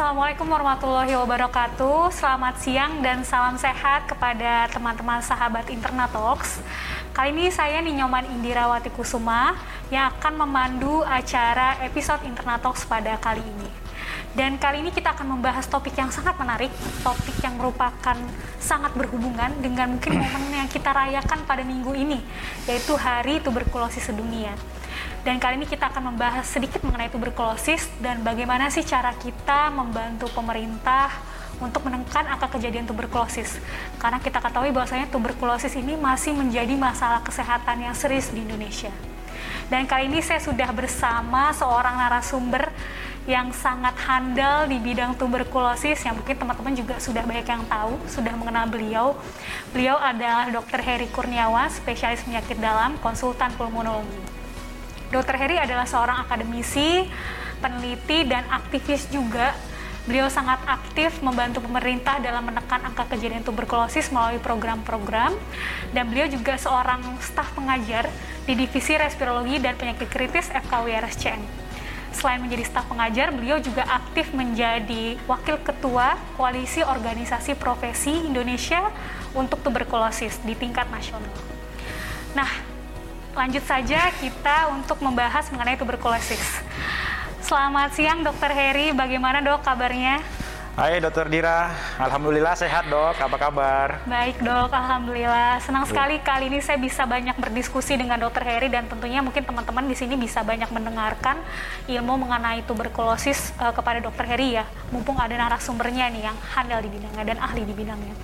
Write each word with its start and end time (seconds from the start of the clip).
Assalamualaikum 0.00 0.48
warahmatullahi 0.48 1.12
wabarakatuh. 1.12 2.08
Selamat 2.08 2.56
siang 2.56 3.04
dan 3.04 3.20
salam 3.20 3.60
sehat 3.60 4.08
kepada 4.08 4.64
teman-teman 4.72 5.20
sahabat 5.20 5.68
Internatox. 5.68 6.64
Kali 7.12 7.36
ini 7.36 7.52
saya 7.52 7.84
Ninyoman 7.84 8.24
Indirawati 8.32 8.88
Kusuma 8.96 9.60
yang 9.92 10.08
akan 10.16 10.40
memandu 10.40 11.04
acara 11.04 11.76
episode 11.84 12.24
Internatox 12.24 12.88
pada 12.88 13.20
kali 13.20 13.44
ini. 13.44 13.68
Dan 14.32 14.56
kali 14.56 14.80
ini 14.80 14.88
kita 14.88 15.12
akan 15.12 15.36
membahas 15.36 15.68
topik 15.68 15.92
yang 15.92 16.08
sangat 16.08 16.32
menarik, 16.40 16.72
topik 17.04 17.36
yang 17.44 17.60
merupakan 17.60 18.16
sangat 18.56 18.96
berhubungan 18.96 19.52
dengan 19.60 20.00
mungkin 20.00 20.16
momen 20.16 20.64
yang 20.64 20.68
kita 20.72 20.96
rayakan 20.96 21.44
pada 21.44 21.60
minggu 21.60 21.92
ini, 21.92 22.24
yaitu 22.64 22.96
Hari 22.96 23.44
Tuberkulosis 23.44 24.08
Sedunia. 24.08 24.56
Dan 25.20 25.36
kali 25.36 25.60
ini 25.60 25.68
kita 25.68 25.92
akan 25.92 26.16
membahas 26.16 26.48
sedikit 26.48 26.80
mengenai 26.80 27.12
tuberkulosis 27.12 27.92
dan 28.00 28.24
bagaimana 28.24 28.72
sih 28.72 28.80
cara 28.80 29.12
kita 29.12 29.68
membantu 29.68 30.32
pemerintah 30.32 31.12
untuk 31.60 31.84
menekan 31.84 32.24
angka 32.24 32.56
kejadian 32.56 32.88
tuberkulosis. 32.88 33.60
Karena 34.00 34.16
kita 34.16 34.40
ketahui 34.40 34.72
bahwasanya 34.72 35.12
tuberkulosis 35.12 35.76
ini 35.76 35.92
masih 36.00 36.32
menjadi 36.32 36.72
masalah 36.72 37.20
kesehatan 37.20 37.84
yang 37.84 37.92
serius 37.92 38.32
di 38.32 38.40
Indonesia. 38.40 38.88
Dan 39.68 39.84
kali 39.84 40.08
ini 40.08 40.24
saya 40.24 40.40
sudah 40.40 40.72
bersama 40.72 41.52
seorang 41.52 42.00
narasumber 42.00 42.72
yang 43.28 43.52
sangat 43.52 43.92
handal 44.08 44.64
di 44.64 44.80
bidang 44.80 45.20
tuberkulosis 45.20 46.00
yang 46.00 46.16
mungkin 46.16 46.32
teman-teman 46.32 46.72
juga 46.72 46.96
sudah 46.96 47.20
banyak 47.28 47.44
yang 47.44 47.62
tahu, 47.68 48.00
sudah 48.08 48.32
mengenal 48.40 48.66
beliau. 48.72 49.06
Beliau 49.76 50.00
adalah 50.00 50.48
Dr. 50.48 50.80
Heri 50.80 51.12
Kurniawan, 51.12 51.68
spesialis 51.68 52.24
penyakit 52.24 52.56
dalam, 52.56 52.96
konsultan 53.04 53.52
pulmonologi. 53.60 54.39
Dr. 55.10 55.34
Heri 55.34 55.58
adalah 55.58 55.90
seorang 55.90 56.22
akademisi, 56.22 57.02
peneliti, 57.58 58.22
dan 58.30 58.46
aktivis 58.46 59.10
juga. 59.10 59.52
Beliau 60.06 60.30
sangat 60.30 60.62
aktif 60.64 61.18
membantu 61.20 61.60
pemerintah 61.60 62.22
dalam 62.22 62.46
menekan 62.46 62.80
angka 62.82 63.10
kejadian 63.14 63.42
tuberkulosis 63.42 64.14
melalui 64.14 64.38
program-program. 64.38 65.34
Dan 65.90 66.08
beliau 66.08 66.30
juga 66.30 66.54
seorang 66.54 67.02
staf 67.20 67.52
pengajar 67.58 68.06
di 68.46 68.54
Divisi 68.54 68.94
Respirologi 68.96 69.58
dan 69.58 69.74
Penyakit 69.74 70.08
Kritis 70.08 70.46
FKWRSCM. 70.50 71.42
Selain 72.10 72.42
menjadi 72.42 72.66
staf 72.66 72.86
pengajar, 72.90 73.30
beliau 73.30 73.62
juga 73.62 73.86
aktif 73.86 74.34
menjadi 74.34 75.14
wakil 75.30 75.62
ketua 75.62 76.18
Koalisi 76.34 76.82
Organisasi 76.82 77.54
Profesi 77.54 78.26
Indonesia 78.26 78.90
untuk 79.34 79.62
Tuberkulosis 79.62 80.42
di 80.42 80.58
tingkat 80.58 80.90
nasional. 80.90 81.30
Nah, 82.34 82.69
lanjut 83.34 83.62
saja 83.62 84.10
kita 84.18 84.74
untuk 84.74 84.98
membahas 84.98 85.46
mengenai 85.54 85.78
tuberkulosis. 85.78 86.62
Selamat 87.40 87.94
siang 87.94 88.22
Dokter 88.26 88.50
Heri, 88.50 88.90
bagaimana 88.94 89.42
dok 89.42 89.62
kabarnya? 89.62 90.22
Hai 90.78 91.02
Dokter 91.02 91.26
Dira, 91.26 91.74
Alhamdulillah 91.98 92.54
sehat 92.54 92.86
dok, 92.86 93.18
apa 93.18 93.36
kabar? 93.36 93.88
Baik 94.06 94.38
dok, 94.38 94.70
Alhamdulillah. 94.70 95.58
Senang 95.60 95.84
sekali 95.84 96.22
kali 96.22 96.46
ini 96.46 96.62
saya 96.62 96.78
bisa 96.78 97.04
banyak 97.04 97.34
berdiskusi 97.36 97.98
dengan 97.98 98.22
Dokter 98.22 98.46
Heri 98.46 98.70
dan 98.70 98.86
tentunya 98.86 99.18
mungkin 99.18 99.42
teman-teman 99.42 99.84
di 99.90 99.98
sini 99.98 100.14
bisa 100.14 100.46
banyak 100.46 100.70
mendengarkan 100.70 101.42
ilmu 101.90 102.22
mengenai 102.22 102.62
tuberkulosis 102.64 103.50
uh, 103.58 103.74
kepada 103.74 103.98
Dokter 103.98 104.24
Heri 104.30 104.62
ya. 104.62 104.64
Mumpung 104.94 105.18
ada 105.18 105.34
narasumbernya 105.34 106.06
nih 106.14 106.22
yang 106.30 106.36
handal 106.54 106.80
di 106.80 106.90
bidangnya 106.90 107.24
dan 107.34 107.38
ahli 107.42 107.62
di 107.66 107.74
bidangnya 107.74 108.14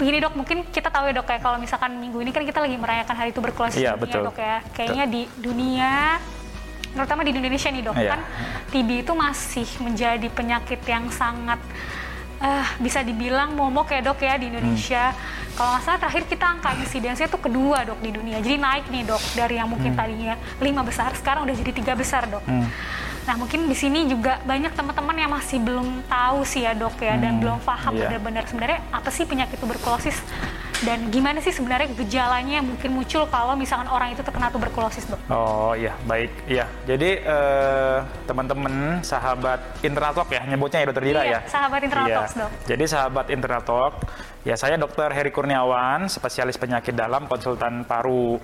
begini 0.00 0.16
dok, 0.24 0.32
mungkin 0.32 0.64
kita 0.72 0.88
tahu 0.88 1.12
ya 1.12 1.14
dok 1.20 1.28
ya 1.28 1.38
kalau 1.44 1.60
misalkan 1.60 1.92
minggu 2.00 2.24
ini 2.24 2.32
kan 2.32 2.42
kita 2.48 2.64
lagi 2.64 2.80
merayakan 2.80 3.14
Hari 3.20 3.30
Tuberkulosis 3.36 3.76
iya, 3.76 3.92
dunia 3.92 4.00
betul. 4.00 4.22
dok 4.32 4.38
ya. 4.40 4.56
Kayaknya 4.72 5.04
betul. 5.04 5.14
di 5.14 5.22
dunia, 5.36 5.92
terutama 6.96 7.20
di 7.20 7.30
Indonesia 7.36 7.68
nih 7.68 7.82
dok, 7.84 7.96
iya. 8.00 8.10
kan 8.16 8.20
TB 8.72 8.88
itu 9.04 9.12
masih 9.12 9.68
menjadi 9.84 10.28
penyakit 10.32 10.80
yang 10.88 11.04
sangat 11.12 11.60
uh, 12.40 12.66
bisa 12.80 13.04
dibilang 13.04 13.52
momok 13.52 13.92
ya 13.92 14.00
dok 14.00 14.18
ya 14.24 14.40
di 14.40 14.48
Indonesia. 14.48 15.12
Hmm. 15.12 15.38
Kalau 15.54 15.76
nggak 15.76 15.82
salah 15.84 15.98
terakhir 16.00 16.22
kita 16.24 16.44
angka 16.48 16.70
insidensinya 16.80 17.28
itu 17.28 17.40
kedua 17.40 17.78
dok 17.84 18.00
di 18.00 18.10
dunia. 18.16 18.40
Jadi 18.40 18.56
naik 18.56 18.88
nih 18.88 19.02
dok 19.04 19.22
dari 19.36 19.60
yang 19.60 19.68
mungkin 19.68 19.92
hmm. 19.92 20.00
tadinya 20.00 20.34
lima 20.64 20.82
besar 20.82 21.12
sekarang 21.12 21.44
udah 21.44 21.54
jadi 21.54 21.72
tiga 21.76 21.92
besar 21.92 22.24
dok. 22.24 22.42
Hmm. 22.48 22.64
Nah 23.30 23.38
mungkin 23.38 23.70
di 23.70 23.78
sini 23.78 24.10
juga 24.10 24.42
banyak 24.42 24.74
teman-teman 24.74 25.14
yang 25.14 25.30
masih 25.30 25.62
belum 25.62 26.02
tahu 26.10 26.42
sih 26.42 26.66
ya 26.66 26.74
dok 26.74 26.98
ya 26.98 27.14
hmm, 27.14 27.22
dan 27.22 27.32
belum 27.38 27.62
paham 27.62 27.94
yeah. 27.94 28.10
benar-benar 28.10 28.42
sebenarnya 28.50 28.82
apa 28.90 29.06
sih 29.14 29.22
penyakit 29.22 29.54
tuberkulosis 29.62 30.18
dan 30.82 31.14
gimana 31.14 31.38
sih 31.38 31.54
sebenarnya 31.54 31.94
gejalanya 31.94 32.58
mungkin 32.58 32.90
muncul 32.90 33.30
kalau 33.30 33.54
misalkan 33.54 33.86
orang 33.86 34.18
itu 34.18 34.26
terkena 34.26 34.50
tuberkulosis 34.50 35.06
dok? 35.06 35.22
Oh 35.30 35.78
iya 35.78 35.94
baik 36.10 36.32
iya 36.50 36.66
jadi 36.90 37.22
uh, 37.22 38.02
teman-teman 38.26 38.98
sahabat 39.06 39.62
Internatalk 39.86 40.26
ya 40.34 40.42
nyebutnya 40.50 40.82
ya 40.82 40.86
dokter 40.90 41.04
Dira 41.06 41.22
iya, 41.22 41.38
ya? 41.38 41.40
sahabat 41.46 41.80
Internatalk 41.86 42.26
iya. 42.34 42.40
dok. 42.42 42.50
Jadi 42.66 42.84
sahabat 42.90 43.26
Internatalk 43.30 43.94
ya 44.40 44.56
saya 44.56 44.80
dokter 44.80 45.12
Heri 45.12 45.28
Kurniawan 45.28 46.08
spesialis 46.08 46.56
penyakit 46.56 46.96
dalam 46.96 47.28
konsultan 47.28 47.84
paru 47.84 48.40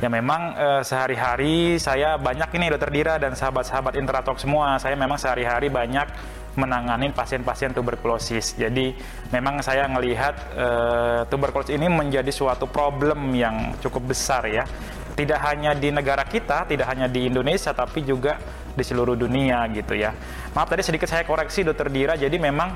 ya 0.00 0.08
memang 0.08 0.56
uh, 0.56 0.82
sehari-hari 0.82 1.76
saya 1.76 2.16
banyak 2.16 2.48
ini 2.56 2.72
dokter 2.72 2.88
Dira 2.88 3.14
dan 3.20 3.36
sahabat-sahabat 3.36 4.00
Internatalk 4.00 4.40
semua 4.40 4.80
saya 4.80 4.96
memang 4.96 5.20
sehari-hari 5.20 5.68
banyak 5.68 6.08
menangani 6.54 7.10
pasien-pasien 7.10 7.74
tuberkulosis. 7.74 8.54
Jadi 8.54 8.94
memang 9.34 9.60
saya 9.60 9.90
melihat 9.90 10.34
uh, 10.54 11.20
tuberkulosis 11.26 11.74
ini 11.74 11.90
menjadi 11.90 12.30
suatu 12.30 12.70
problem 12.70 13.34
yang 13.34 13.74
cukup 13.82 14.14
besar 14.14 14.46
ya. 14.46 14.64
Tidak 15.14 15.38
hanya 15.46 15.78
di 15.78 15.94
negara 15.94 16.26
kita, 16.26 16.66
tidak 16.66 16.90
hanya 16.90 17.06
di 17.06 17.30
Indonesia, 17.30 17.70
tapi 17.70 18.02
juga 18.02 18.34
di 18.74 18.82
seluruh 18.82 19.14
dunia 19.14 19.62
gitu 19.70 19.94
ya. 19.94 20.10
Maaf 20.50 20.66
tadi 20.66 20.82
sedikit 20.82 21.06
saya 21.06 21.22
koreksi 21.22 21.62
Dokter 21.62 21.86
Dira. 21.86 22.18
Jadi 22.18 22.34
memang 22.34 22.74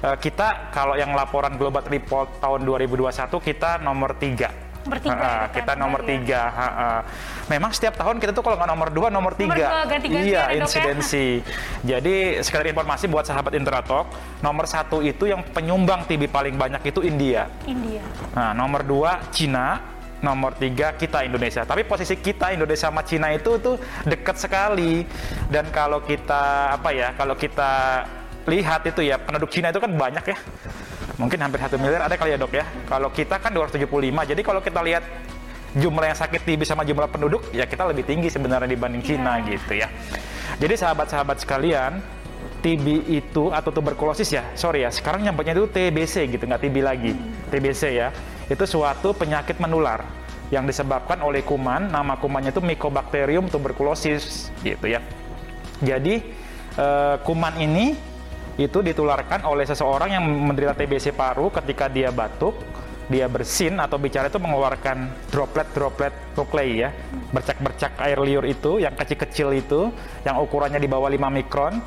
kita 0.00 0.74
kalau 0.74 0.98
yang 0.98 1.12
laporan 1.12 1.54
Global 1.56 1.84
Report 1.86 2.40
tahun 2.40 2.66
2021 2.66 3.30
kita 3.40 3.78
nomor 3.80 4.16
tiga 4.16 4.64
Bertiga. 4.84 5.16
Ha, 5.16 5.24
ya, 5.24 5.44
kita 5.48 5.72
nomor 5.80 6.04
ya. 6.04 6.08
tiga. 6.12 6.40
Ha, 6.52 6.68
ha. 6.68 6.88
Memang 7.48 7.72
setiap 7.72 7.96
tahun 7.96 8.20
kita 8.20 8.36
tuh 8.36 8.44
kalau 8.44 8.56
nggak 8.60 8.70
nomor 8.70 8.88
dua, 8.92 9.08
nomor 9.08 9.32
tiga. 9.32 9.56
Nomor 9.56 9.96
dua, 9.96 10.20
iya, 10.20 10.52
ya, 10.52 10.60
insidensi. 10.60 11.40
Ya? 11.40 11.96
Jadi 11.98 12.44
sekedar 12.44 12.68
informasi 12.68 13.08
buat 13.08 13.24
sahabat 13.24 13.56
Intratok, 13.56 14.12
nomor 14.44 14.68
satu 14.68 15.00
itu 15.00 15.28
yang 15.28 15.40
penyumbang 15.40 16.04
TB 16.04 16.28
paling 16.28 16.54
banyak 16.60 16.84
itu 16.84 17.00
India. 17.00 17.48
India. 17.64 18.04
Nah, 18.36 18.52
nomor 18.52 18.84
dua 18.84 19.24
Cina, 19.32 19.80
nomor 20.20 20.52
tiga 20.60 20.92
kita 20.92 21.24
Indonesia. 21.24 21.64
Tapi 21.64 21.88
posisi 21.88 22.20
kita 22.20 22.52
Indonesia 22.52 22.92
sama 22.92 23.00
Cina 23.08 23.32
itu 23.32 23.56
tuh 23.56 23.80
dekat 24.04 24.36
sekali. 24.36 25.08
Dan 25.48 25.72
kalau 25.72 26.04
kita 26.04 26.76
apa 26.76 26.92
ya? 26.92 27.16
Kalau 27.16 27.40
kita 27.40 28.04
lihat 28.44 28.84
itu 28.84 29.00
ya 29.04 29.16
penduduk 29.16 29.48
Cina 29.48 29.72
itu 29.72 29.80
kan 29.80 29.92
banyak 29.92 30.24
ya 30.24 30.36
mungkin 31.16 31.38
hampir 31.38 31.62
satu 31.62 31.78
miliar 31.78 32.06
ada 32.06 32.16
kali 32.18 32.34
ya 32.34 32.38
dok 32.38 32.52
ya. 32.54 32.64
Kalau 32.90 33.08
kita 33.10 33.38
kan 33.38 33.54
275, 33.54 33.86
jadi 34.26 34.40
kalau 34.42 34.60
kita 34.62 34.80
lihat 34.82 35.04
jumlah 35.74 36.06
yang 36.06 36.18
sakit 36.18 36.42
TB 36.42 36.60
sama 36.66 36.82
jumlah 36.86 37.10
penduduk, 37.10 37.50
ya 37.54 37.66
kita 37.66 37.86
lebih 37.86 38.06
tinggi 38.06 38.30
sebenarnya 38.30 38.70
dibanding 38.70 39.02
yeah. 39.02 39.10
Cina 39.18 39.32
gitu 39.46 39.72
ya. 39.74 39.88
Jadi 40.58 40.74
sahabat-sahabat 40.78 41.42
sekalian, 41.42 41.98
TB 42.62 43.10
itu 43.10 43.50
atau 43.50 43.70
tuberkulosis 43.74 44.30
ya, 44.30 44.44
sorry 44.56 44.86
ya, 44.86 44.90
sekarang 44.90 45.26
nyambutnya 45.26 45.52
itu 45.52 45.66
TBC 45.68 46.30
gitu, 46.32 46.44
nggak 46.48 46.62
TB 46.64 46.76
lagi, 46.80 47.12
hmm. 47.12 47.50
TBC 47.52 47.82
ya. 47.92 48.08
Itu 48.48 48.64
suatu 48.64 49.12
penyakit 49.16 49.58
menular 49.60 50.04
yang 50.52 50.68
disebabkan 50.68 51.20
oleh 51.24 51.42
kuman, 51.42 51.90
nama 51.90 52.16
kumannya 52.20 52.54
itu 52.54 52.62
Mycobacterium 52.62 53.50
tuberculosis 53.50 54.52
gitu 54.62 54.86
ya. 54.86 55.00
Jadi 55.82 56.22
uh, 56.78 57.18
kuman 57.26 57.58
ini 57.58 58.13
itu 58.54 58.78
ditularkan 58.82 59.42
oleh 59.42 59.66
seseorang 59.66 60.14
yang 60.14 60.24
menderita 60.24 60.78
TBC 60.78 61.10
paru 61.14 61.50
ketika 61.50 61.90
dia 61.90 62.14
batuk, 62.14 62.54
dia 63.10 63.26
bersin 63.26 63.76
atau 63.82 63.98
bicara 63.98 64.30
itu 64.30 64.38
mengeluarkan 64.38 65.10
droplet-droplet 65.28 66.14
nuklei 66.38 66.86
ya, 66.86 66.94
bercak-bercak 67.34 67.98
air 68.00 68.18
liur 68.22 68.46
itu 68.46 68.78
yang 68.78 68.94
kecil-kecil 68.94 69.50
itu, 69.58 69.90
yang 70.22 70.38
ukurannya 70.38 70.78
di 70.78 70.86
bawah 70.86 71.10
5 71.10 71.18
mikron, 71.34 71.82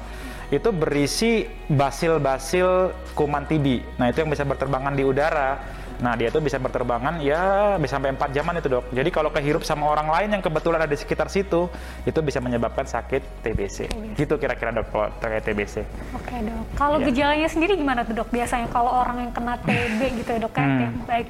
itu 0.47 0.69
berisi 0.71 1.43
basil-basil 1.67 2.95
kuman 3.15 3.43
TB. 3.47 3.97
Nah, 3.99 4.11
itu 4.11 4.23
yang 4.23 4.31
bisa 4.31 4.47
berterbangan 4.47 4.95
di 4.95 5.03
udara 5.03 5.59
Nah, 5.97 6.13
dia 6.13 6.29
tuh 6.29 6.45
bisa 6.45 6.61
berterbangan 6.61 7.17
ya 7.25 7.73
bisa 7.81 7.97
sampai 7.97 8.13
4 8.13 8.29
jaman 8.29 8.53
itu, 8.61 8.69
Dok. 8.69 8.85
Jadi 8.93 9.09
kalau 9.09 9.29
kehirup 9.33 9.65
sama 9.65 9.89
orang 9.89 10.13
lain 10.13 10.29
yang 10.37 10.43
kebetulan 10.45 10.85
ada 10.85 10.93
di 10.93 10.99
sekitar 10.99 11.25
situ, 11.25 11.65
itu 12.05 12.19
bisa 12.21 12.37
menyebabkan 12.37 12.85
sakit 12.85 13.41
TBC. 13.41 13.89
TBC. 13.89 14.13
Gitu 14.13 14.33
kira-kira, 14.37 14.69
Dok, 14.77 14.87
kalau 14.93 15.07
terkait 15.17 15.43
TBC. 15.49 15.75
Oke, 16.13 16.35
Dok. 16.45 16.65
Kalau 16.77 16.97
ya. 17.01 17.05
gejalanya 17.09 17.49
sendiri 17.49 17.73
gimana 17.73 18.05
tuh, 18.05 18.13
Dok? 18.13 18.29
Biasanya 18.29 18.69
kalau 18.69 18.93
orang 18.93 19.25
yang 19.25 19.31
kena 19.33 19.57
TB 19.65 19.99
gitu 20.21 20.29
ya, 20.37 20.39
Dok, 20.45 20.53
kan 20.53 20.67
hmm. 20.69 20.81
ya, 20.81 20.89
baik 21.09 21.27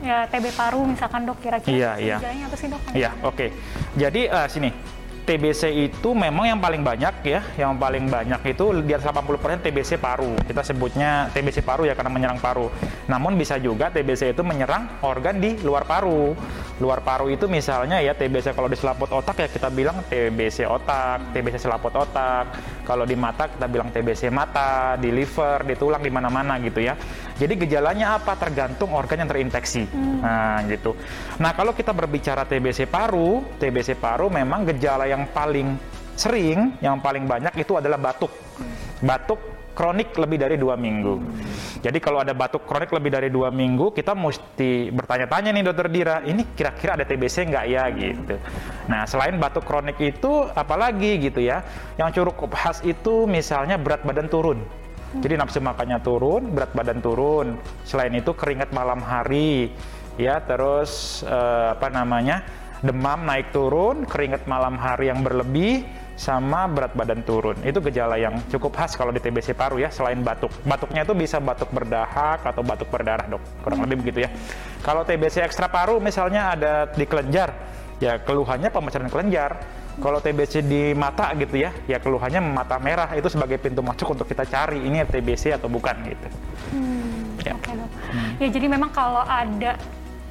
ya 0.00 0.18
TB 0.28 0.44
paru 0.52 0.80
misalkan, 0.84 1.20
Dok, 1.24 1.38
kira-kira 1.40 1.72
iya, 1.72 1.90
iya. 1.96 2.16
gejalanya 2.20 2.44
apa 2.52 2.56
sih, 2.60 2.68
Dok? 2.68 2.82
Iya, 2.92 3.10
oke. 3.24 3.36
Okay. 3.36 3.48
Jadi 3.96 4.20
uh, 4.28 4.48
sini 4.52 4.70
TBC 5.30 5.70
itu 5.86 6.10
memang 6.10 6.50
yang 6.50 6.58
paling 6.58 6.82
banyak 6.82 7.22
ya, 7.22 7.38
yang 7.54 7.78
paling 7.78 8.10
banyak 8.10 8.42
itu 8.50 8.82
di 8.82 8.90
atas 8.90 9.14
80% 9.14 9.62
TBC 9.62 10.02
paru. 10.02 10.34
Kita 10.42 10.66
sebutnya 10.66 11.30
TBC 11.30 11.62
paru 11.62 11.86
ya 11.86 11.94
karena 11.94 12.10
menyerang 12.10 12.42
paru. 12.42 12.66
Namun 13.06 13.38
bisa 13.38 13.54
juga 13.62 13.94
TBC 13.94 14.34
itu 14.34 14.42
menyerang 14.42 14.90
organ 15.06 15.38
di 15.38 15.54
luar 15.62 15.86
paru. 15.86 16.34
Luar 16.82 17.06
paru 17.06 17.30
itu 17.30 17.46
misalnya 17.46 18.02
ya 18.02 18.10
TBC 18.10 18.58
kalau 18.58 18.66
di 18.66 18.74
selaput 18.74 19.06
otak 19.14 19.38
ya 19.38 19.46
kita 19.46 19.70
bilang 19.70 20.02
TBC 20.10 20.66
otak, 20.66 21.30
TBC 21.30 21.62
selaput 21.62 21.94
otak. 21.94 22.50
Kalau 22.82 23.06
di 23.06 23.14
mata 23.14 23.46
kita 23.46 23.70
bilang 23.70 23.94
TBC 23.94 24.34
mata, 24.34 24.98
di 24.98 25.14
liver, 25.14 25.62
di 25.62 25.78
tulang, 25.78 26.02
di 26.02 26.10
mana-mana 26.10 26.58
gitu 26.58 26.82
ya. 26.82 26.98
Jadi 27.40 27.56
gejalanya 27.56 28.20
apa? 28.20 28.36
Tergantung 28.36 28.92
organ 28.92 29.24
yang 29.24 29.30
terinfeksi. 29.32 29.88
Nah, 30.20 30.60
gitu. 30.68 30.92
Nah, 31.40 31.56
kalau 31.56 31.72
kita 31.72 31.96
berbicara 31.96 32.44
TBC 32.44 32.84
paru, 32.84 33.40
TBC 33.56 33.96
paru 33.96 34.28
memang 34.28 34.68
gejala 34.68 35.08
yang 35.08 35.24
paling 35.32 35.80
sering, 36.20 36.76
yang 36.84 37.00
paling 37.00 37.24
banyak 37.24 37.56
itu 37.56 37.80
adalah 37.80 37.96
batuk. 37.96 38.28
Batuk 39.00 39.40
kronik 39.72 40.12
lebih 40.20 40.36
dari 40.36 40.60
dua 40.60 40.76
minggu. 40.76 41.16
Jadi 41.80 41.96
kalau 42.04 42.20
ada 42.20 42.36
batuk 42.36 42.68
kronik 42.68 42.92
lebih 42.92 43.08
dari 43.08 43.32
dua 43.32 43.48
minggu, 43.48 43.96
kita 43.96 44.12
mesti 44.12 44.92
bertanya-tanya 44.92 45.56
nih 45.56 45.64
dokter 45.64 45.88
Dira, 45.88 46.20
ini 46.28 46.44
kira-kira 46.52 47.00
ada 47.00 47.08
TBC 47.08 47.48
nggak 47.48 47.64
ya 47.64 47.88
gitu. 47.88 48.36
Nah 48.92 49.08
selain 49.08 49.40
batuk 49.40 49.64
kronik 49.64 49.96
itu, 49.96 50.44
apalagi 50.52 51.16
gitu 51.24 51.40
ya, 51.40 51.64
yang 51.96 52.12
cukup 52.12 52.52
khas 52.52 52.84
itu 52.84 53.24
misalnya 53.24 53.80
berat 53.80 54.04
badan 54.04 54.28
turun. 54.28 54.60
Jadi 55.18 55.34
nafsu 55.34 55.58
makannya 55.58 55.98
turun, 56.06 56.54
berat 56.54 56.70
badan 56.70 57.02
turun. 57.02 57.58
Selain 57.82 58.14
itu 58.14 58.30
keringat 58.30 58.70
malam 58.70 59.02
hari, 59.02 59.74
ya 60.14 60.38
terus 60.38 61.22
eh, 61.26 61.66
apa 61.74 61.90
namanya 61.90 62.46
demam 62.80 63.26
naik 63.26 63.50
turun, 63.50 64.06
keringat 64.06 64.46
malam 64.46 64.78
hari 64.78 65.10
yang 65.10 65.26
berlebih, 65.26 65.82
sama 66.20 66.68
berat 66.70 66.92
badan 66.92 67.24
turun. 67.24 67.56
Itu 67.64 67.80
gejala 67.80 68.20
yang 68.20 68.38
cukup 68.52 68.76
khas 68.76 68.92
kalau 68.94 69.08
di 69.08 69.18
TBC 69.18 69.56
paru 69.56 69.80
ya, 69.80 69.88
selain 69.88 70.20
batuk. 70.20 70.52
Batuknya 70.62 71.02
itu 71.02 71.16
bisa 71.16 71.40
batuk 71.40 71.72
berdahak 71.72 72.44
atau 72.44 72.60
batuk 72.60 72.92
berdarah 72.92 73.24
dok, 73.24 73.42
kurang 73.64 73.80
lebih 73.82 74.04
begitu 74.04 74.28
ya. 74.28 74.30
Kalau 74.84 75.02
TBC 75.02 75.42
ekstra 75.42 75.72
paru 75.72 75.96
misalnya 75.98 76.54
ada 76.54 76.72
di 76.92 77.08
kelenjar, 77.08 77.50
ya 77.98 78.20
keluhannya 78.20 78.68
pemecahan 78.68 79.08
kelenjar. 79.08 79.79
Kalau 80.00 80.18
TBC 80.18 80.64
di 80.64 80.82
mata 80.92 81.28
gitu 81.34 81.54
ya, 81.54 81.70
ya 81.84 81.96
keluhannya 81.96 82.40
mata 82.40 82.76
merah 82.76 83.12
itu 83.12 83.28
sebagai 83.28 83.56
pintu 83.56 83.80
masuk 83.80 84.10
untuk 84.10 84.24
kita 84.24 84.42
cari 84.44 84.80
ini 84.80 85.04
TBC 85.04 85.52
atau 85.52 85.68
bukan 85.68 85.94
gitu. 86.02 86.28
Hmm, 86.70 87.36
Ya. 87.38 87.52
Oke 87.52 87.72
dok. 87.72 87.90
Ya 88.36 88.48
jadi 88.48 88.66
memang 88.66 88.90
kalau 88.90 89.20
ada 89.20 89.76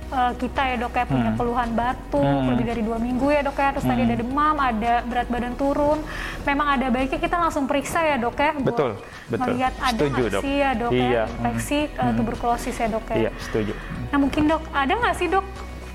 eh, 0.10 0.33
kita 0.36 0.62
ya 0.63 0.75
dok 0.75 0.89
ya 0.92 1.06
punya 1.06 1.30
Hmm. 1.30 1.38
keluhan 1.38 1.69
batuk 1.71 2.18
Hmm. 2.18 2.50
lebih 2.50 2.66
dari 2.66 2.81
dua 2.81 2.98
minggu 2.98 3.30
ya 3.30 3.42
dok 3.42 3.54
ya, 3.56 3.69
terus 3.71 3.86
tadi 3.86 4.01
Hmm. 4.01 4.10
ada 4.10 4.16
demam, 4.18 4.56
ada 4.57 4.94
berat 5.06 5.27
badan 5.27 5.54
turun, 5.54 6.01
memang 6.44 6.68
ada 6.68 6.89
baiknya 6.89 7.19
kita 7.19 7.38
langsung 7.38 7.66
periksa 7.66 8.01
ya 8.04 8.18
dok 8.18 8.33
ya, 8.36 8.51
buat 8.56 8.66
Betul, 8.68 8.92
betul. 9.27 9.54
melihat 9.54 9.74
ada 9.80 9.94
Setuju, 9.95 10.10
nggak 10.19 10.31
Dok. 10.31 10.42
sih 10.42 10.56
ya 10.56 10.69
dok 10.74 10.92
Iya. 10.92 11.06
ya 11.07 11.24
infeksi 11.30 11.80
eh, 11.86 12.01
Hmm. 12.01 12.16
tuberkulosis 12.16 12.74
ya 12.75 12.88
dok 12.88 13.06
ya. 13.06 13.16
Iya, 13.16 13.31
setuju. 13.39 13.74
Nah 14.10 14.18
mungkin 14.18 14.44
dok, 14.48 14.62
ada 14.71 14.94
nggak 14.95 15.16
sih 15.16 15.27
dok 15.30 15.45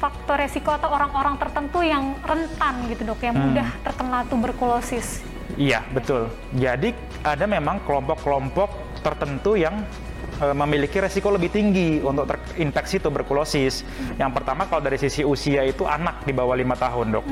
faktor 0.05 0.37
resiko 0.37 0.69
atau 0.69 0.93
orang-orang 0.93 1.41
tertentu 1.41 1.81
yang 1.81 2.13
rentan 2.21 2.85
gitu 2.93 3.09
dok, 3.09 3.25
yang 3.25 3.33
Hmm. 3.33 3.57
mudah 3.57 3.69
terkena 3.81 4.19
tuberkulosis? 4.29 5.25
Iya, 5.57 5.81
betul. 5.97 6.29
Jadi 6.53 6.93
ada 7.25 7.49
memang 7.49 7.81
kelompok-kelompok 7.89 9.01
tertentu 9.01 9.57
yang 9.57 9.81
e, 10.35 10.47
memiliki 10.53 11.01
resiko 11.01 11.33
lebih 11.33 11.49
tinggi 11.49 12.05
untuk 12.05 12.29
terinfeksi 12.29 13.01
tuberkulosis. 13.01 13.87
Yang 14.21 14.31
pertama 14.37 14.69
kalau 14.69 14.85
dari 14.85 15.01
sisi 15.01 15.25
usia 15.25 15.65
itu 15.65 15.89
anak 15.89 16.27
di 16.29 16.37
bawah 16.37 16.53
lima 16.53 16.77
tahun, 16.77 17.07
dok. 17.17 17.25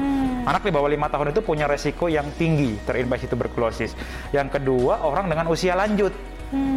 Anak 0.48 0.62
di 0.64 0.72
bawah 0.72 0.88
lima 0.88 1.12
tahun 1.12 1.36
itu 1.36 1.44
punya 1.44 1.68
resiko 1.68 2.08
yang 2.08 2.24
tinggi 2.40 2.78
terinfeksi 2.88 3.28
tuberkulosis. 3.28 3.92
Yang 4.32 4.60
kedua 4.60 5.04
orang 5.04 5.28
dengan 5.28 5.50
usia 5.52 5.76
lanjut. 5.76 6.14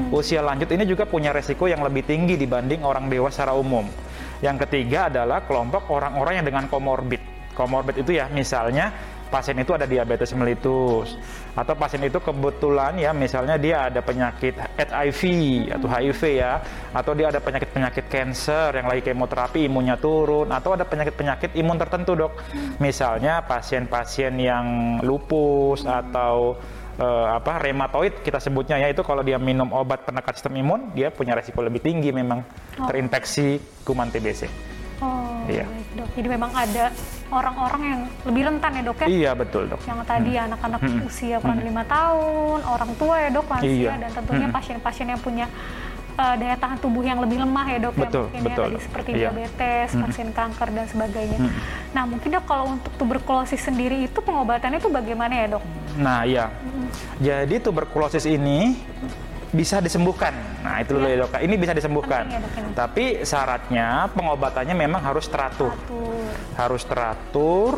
Usia 0.07 0.39
lanjut 0.39 0.71
ini 0.71 0.88
juga 0.88 1.03
punya 1.03 1.36
resiko 1.36 1.68
yang 1.68 1.83
lebih 1.83 2.07
tinggi 2.07 2.39
dibanding 2.39 2.88
orang 2.88 3.12
dewasa 3.12 3.44
secara 3.44 3.53
umum. 3.59 3.83
Yang 4.44 4.68
ketiga 4.68 5.08
adalah 5.08 5.44
kelompok 5.48 5.88
orang-orang 5.92 6.44
yang 6.44 6.46
dengan 6.48 6.66
komorbid. 6.68 7.22
Komorbid 7.56 8.04
itu 8.04 8.20
ya 8.20 8.28
misalnya 8.28 8.92
pasien 9.36 9.60
itu 9.60 9.76
ada 9.76 9.84
diabetes 9.84 10.32
mellitus 10.32 11.20
atau 11.52 11.76
pasien 11.76 12.00
itu 12.08 12.24
kebetulan 12.24 12.96
ya 12.96 13.12
misalnya 13.12 13.60
dia 13.60 13.92
ada 13.92 14.00
penyakit 14.00 14.56
HIV 14.80 15.22
atau 15.76 15.88
HIV 15.92 16.22
ya 16.40 16.64
atau 16.96 17.12
dia 17.12 17.28
ada 17.28 17.44
penyakit-penyakit 17.44 18.08
cancer 18.08 18.72
yang 18.80 18.88
lagi 18.88 19.04
kemoterapi 19.04 19.68
imunnya 19.68 20.00
turun 20.00 20.48
atau 20.48 20.80
ada 20.80 20.88
penyakit-penyakit 20.88 21.52
imun 21.60 21.76
tertentu 21.76 22.16
dok 22.16 22.32
misalnya 22.80 23.44
pasien-pasien 23.44 24.40
yang 24.40 24.66
lupus 25.04 25.84
atau 25.84 26.56
eh, 26.96 27.28
apa 27.36 27.60
rematoid 27.60 28.24
kita 28.24 28.40
sebutnya 28.40 28.80
ya 28.80 28.88
itu 28.96 29.04
kalau 29.04 29.20
dia 29.20 29.36
minum 29.36 29.68
obat 29.76 30.08
penekan 30.08 30.31
sistem 30.31 30.56
imun 30.64 30.96
dia 30.96 31.12
punya 31.12 31.36
resiko 31.36 31.60
lebih 31.60 31.84
tinggi 31.84 32.16
memang 32.16 32.40
Oh. 32.76 32.88
terinfeksi 32.92 33.64
kuman 33.88 34.12
TBC. 34.12 34.75
Iya. 35.47 35.65
baik 35.65 35.89
dok. 35.95 36.09
Jadi 36.15 36.27
memang 36.27 36.51
ada 36.51 36.86
orang-orang 37.27 37.81
yang 37.83 38.01
lebih 38.24 38.42
rentan 38.45 38.71
ya 38.71 38.83
dok 38.83 38.97
ya? 38.97 39.07
Iya 39.07 39.31
betul 39.33 39.63
dok. 39.68 39.81
Yang 39.83 40.00
tadi 40.03 40.31
anak-anak 40.36 40.80
Hmm. 40.81 41.00
usia 41.03 41.36
kurang 41.39 41.59
lima 41.59 41.83
tahun, 41.86 42.59
orang 42.63 42.92
tua 42.95 43.15
ya 43.18 43.30
dok 43.30 43.45
lansia, 43.47 43.69
Iya. 43.71 43.92
dan 43.97 44.12
tentunya 44.13 44.47
Hmm. 44.47 44.56
pasien-pasien 44.56 45.07
yang 45.07 45.19
punya 45.19 45.47
uh, 46.15 46.31
daya 46.33 46.56
tahan 46.56 46.80
tubuh 46.80 47.03
yang 47.03 47.19
lebih 47.19 47.38
lemah 47.38 47.65
ya 47.68 47.80
dok 47.81 47.94
Betul, 47.94 48.07
ya 48.24 48.24
mungkin 48.31 48.42
betul, 48.42 48.63
ya 48.63 48.71
tadi 48.71 48.77
seperti 48.81 49.09
Iya. 49.12 49.19
diabetes, 49.19 49.88
Hmm. 49.92 50.01
pasien 50.01 50.30
kanker 50.31 50.68
dan 50.71 50.86
sebagainya. 50.88 51.38
Hmm. 51.38 51.51
Nah 51.92 52.03
mungkin 52.06 52.30
dok 52.31 52.45
kalau 52.45 52.65
untuk 52.71 52.92
tuberkulosis 52.95 53.59
sendiri 53.59 53.97
itu 54.01 54.19
pengobatannya 54.19 54.80
itu 54.80 54.88
bagaimana 54.88 55.33
ya 55.36 55.47
dok? 55.51 55.63
Nah 55.97 56.24
iya. 56.24 56.45
Jadi 57.19 57.59
tuberkulosis 57.59 58.24
ini 58.25 58.80
bisa 59.56 59.80
disembuhkan. 59.80 60.36
Nah 60.62 60.84
itu 60.84 61.00
Iya. 61.00 61.07
ya 61.07 61.16
dok. 61.24 61.34
Ini 61.40 61.56
bisa 61.56 61.72
disembuhkan. 61.72 62.28
Penting 62.28 62.38
ya, 62.38 62.44
dok, 62.44 62.54
ini. 62.60 62.75
Tapi 62.75 63.06
syaratnya 63.24 63.88
pengobatannya 64.12 64.75
memang 64.75 65.02
harus 65.02 65.25
teratur. 65.31 65.72
Atur. 65.72 66.13
harus 66.56 66.84
teratur, 66.88 67.72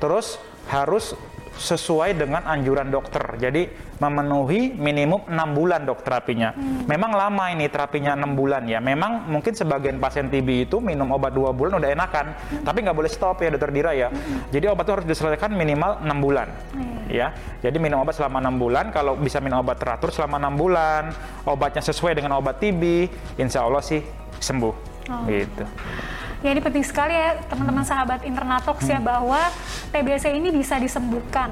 terus 0.00 0.36
harus 0.68 1.16
sesuai 1.58 2.14
dengan 2.14 2.46
anjuran 2.46 2.88
dokter. 2.88 3.20
Jadi 3.36 3.66
memenuhi 3.98 4.78
minimum 4.78 5.26
enam 5.26 5.58
bulan 5.58 5.82
dok 5.82 6.06
terapinya. 6.06 6.54
Memang 6.86 7.12
lama 7.12 7.50
ini 7.50 7.66
terapinya 7.66 8.14
enam 8.14 8.38
bulan 8.38 8.62
ya. 8.64 8.78
Memang 8.78 9.26
mungkin 9.26 9.52
sebagian 9.52 9.98
pasien 9.98 10.30
TB 10.30 10.70
itu 10.70 10.78
minum 10.78 11.10
obat 11.10 11.34
dua 11.34 11.50
bulan 11.50 11.82
udah 11.82 11.90
enakan, 11.90 12.26
tapi 12.62 12.86
nggak 12.86 12.94
boleh 12.94 13.10
stop 13.10 13.42
ya 13.42 13.50
dokter 13.50 13.74
Dira 13.74 13.92
ya. 13.92 14.08
Jadi 14.54 14.70
obat 14.70 14.86
itu 14.86 14.92
harus 14.94 15.06
diselesaikan 15.10 15.50
minimal 15.50 15.98
enam 16.00 16.18
bulan. 16.22 16.48
Ya, 17.08 17.32
jadi 17.64 17.74
minum 17.80 18.04
obat 18.04 18.14
selama 18.14 18.38
enam 18.38 18.60
bulan. 18.60 18.94
Kalau 18.94 19.18
bisa 19.18 19.42
minum 19.42 19.64
obat 19.64 19.82
teratur 19.82 20.14
selama 20.14 20.38
enam 20.38 20.54
bulan, 20.54 21.10
obatnya 21.42 21.82
sesuai 21.82 22.14
dengan 22.14 22.38
obat 22.38 22.62
TB, 22.62 23.10
insya 23.40 23.66
Allah 23.66 23.82
sih 23.82 24.04
sembuh. 24.38 24.74
Oh. 25.08 25.24
Gitu. 25.26 25.64
Ya 26.38 26.50
ini 26.50 26.60
penting 26.60 26.82
sekali 26.82 27.10
ya 27.10 27.34
teman-teman 27.44 27.82
sahabat 27.82 28.22
Internatox 28.22 28.78
Hmm. 28.80 28.92
ya 28.92 28.98
bahwa 29.00 29.40
TBC 29.90 30.30
ini 30.32 30.48
bisa 30.50 30.76
disembuhkan 30.76 31.50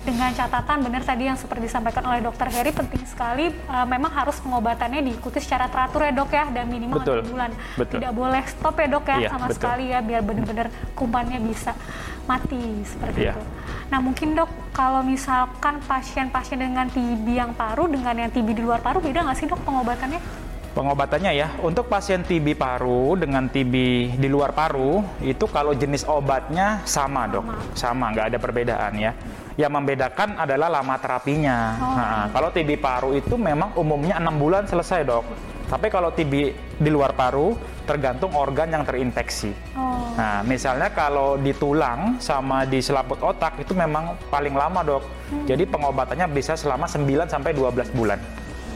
dengan 0.00 0.32
catatan 0.32 0.80
benar 0.80 1.04
tadi 1.04 1.28
yang 1.28 1.36
seperti 1.36 1.68
disampaikan 1.68 2.00
oleh 2.02 2.24
Dokter 2.24 2.48
Heri 2.48 2.72
penting 2.72 3.04
sekali 3.04 3.52
uh, 3.68 3.84
memang 3.84 4.08
harus 4.10 4.40
pengobatannya 4.40 5.04
diikuti 5.04 5.38
secara 5.38 5.68
teratur 5.68 6.00
ya 6.00 6.10
dok 6.10 6.30
ya 6.30 6.48
dan 6.48 6.66
minimal 6.66 6.98
Betul, 6.98 7.20
6 7.20 7.28
bulan 7.28 7.50
betul. 7.76 7.98
tidak 7.98 8.12
boleh 8.14 8.42
stop 8.48 8.74
ya 8.74 8.86
dok 8.88 9.04
ya 9.04 9.16
Iya, 9.18 9.28
sama 9.28 9.46
betul. 9.46 9.56
sekali 9.60 9.84
ya 9.86 10.00
biar 10.00 10.22
benar-benar 10.24 10.66
kumannya 10.94 11.38
bisa 11.42 11.76
mati 12.24 12.56
seperti 12.82 13.18
Iya. 13.20 13.32
itu. 13.34 13.42
Nah 13.88 13.98
mungkin 14.00 14.28
dok 14.32 14.48
kalau 14.72 15.04
misalkan 15.04 15.84
pasien-pasien 15.84 16.56
dengan 16.56 16.88
TB 16.88 17.26
yang 17.28 17.52
paru 17.52 17.84
dengan 17.84 18.16
yang 18.16 18.30
TB 18.30 18.48
di 18.52 18.62
luar 18.62 18.80
paru 18.80 18.98
beda 18.98 19.20
nggak 19.20 19.36
sih 19.36 19.44
dok 19.44 19.60
pengobatannya? 19.60 20.48
Pengobatannya 20.70 21.34
ya, 21.34 21.48
untuk 21.66 21.90
pasien 21.90 22.22
TB 22.22 22.54
paru 22.54 23.18
dengan 23.18 23.50
TB 23.50 23.74
di 24.14 24.28
luar 24.30 24.54
paru, 24.54 25.02
itu 25.18 25.50
kalau 25.50 25.74
jenis 25.74 26.06
obatnya 26.06 26.78
sama 26.86 27.26
dok, 27.26 27.74
sama, 27.74 28.14
nggak 28.14 28.30
ada 28.30 28.38
perbedaan 28.38 28.92
ya. 28.94 29.10
Yang 29.58 29.72
membedakan 29.74 30.38
adalah 30.38 30.70
lama 30.70 30.94
terapinya. 31.02 31.74
Oh. 31.74 31.90
Nah, 31.98 32.24
kalau 32.30 32.48
TB 32.54 32.78
paru 32.78 33.10
itu 33.18 33.34
memang 33.34 33.74
umumnya 33.74 34.22
enam 34.22 34.38
bulan 34.38 34.70
selesai 34.70 35.02
dok. 35.02 35.26
Tapi 35.66 35.86
kalau 35.90 36.14
TB 36.14 36.34
di 36.78 36.90
luar 36.90 37.18
paru, 37.18 37.58
tergantung 37.82 38.30
organ 38.38 38.70
yang 38.70 38.86
terinfeksi. 38.86 39.50
Oh. 39.74 39.90
Nah, 40.14 40.46
misalnya 40.46 40.94
kalau 40.94 41.34
di 41.34 41.50
tulang 41.50 42.22
sama 42.22 42.62
di 42.62 42.78
selaput 42.78 43.18
otak 43.18 43.58
itu 43.58 43.74
memang 43.74 44.14
paling 44.30 44.54
lama, 44.54 44.86
Dok. 44.86 45.04
Jadi 45.46 45.66
pengobatannya 45.66 46.26
bisa 46.30 46.54
selama 46.54 46.86
9 46.86 47.26
sampai 47.26 47.54
12 47.54 47.90
bulan. 47.94 48.18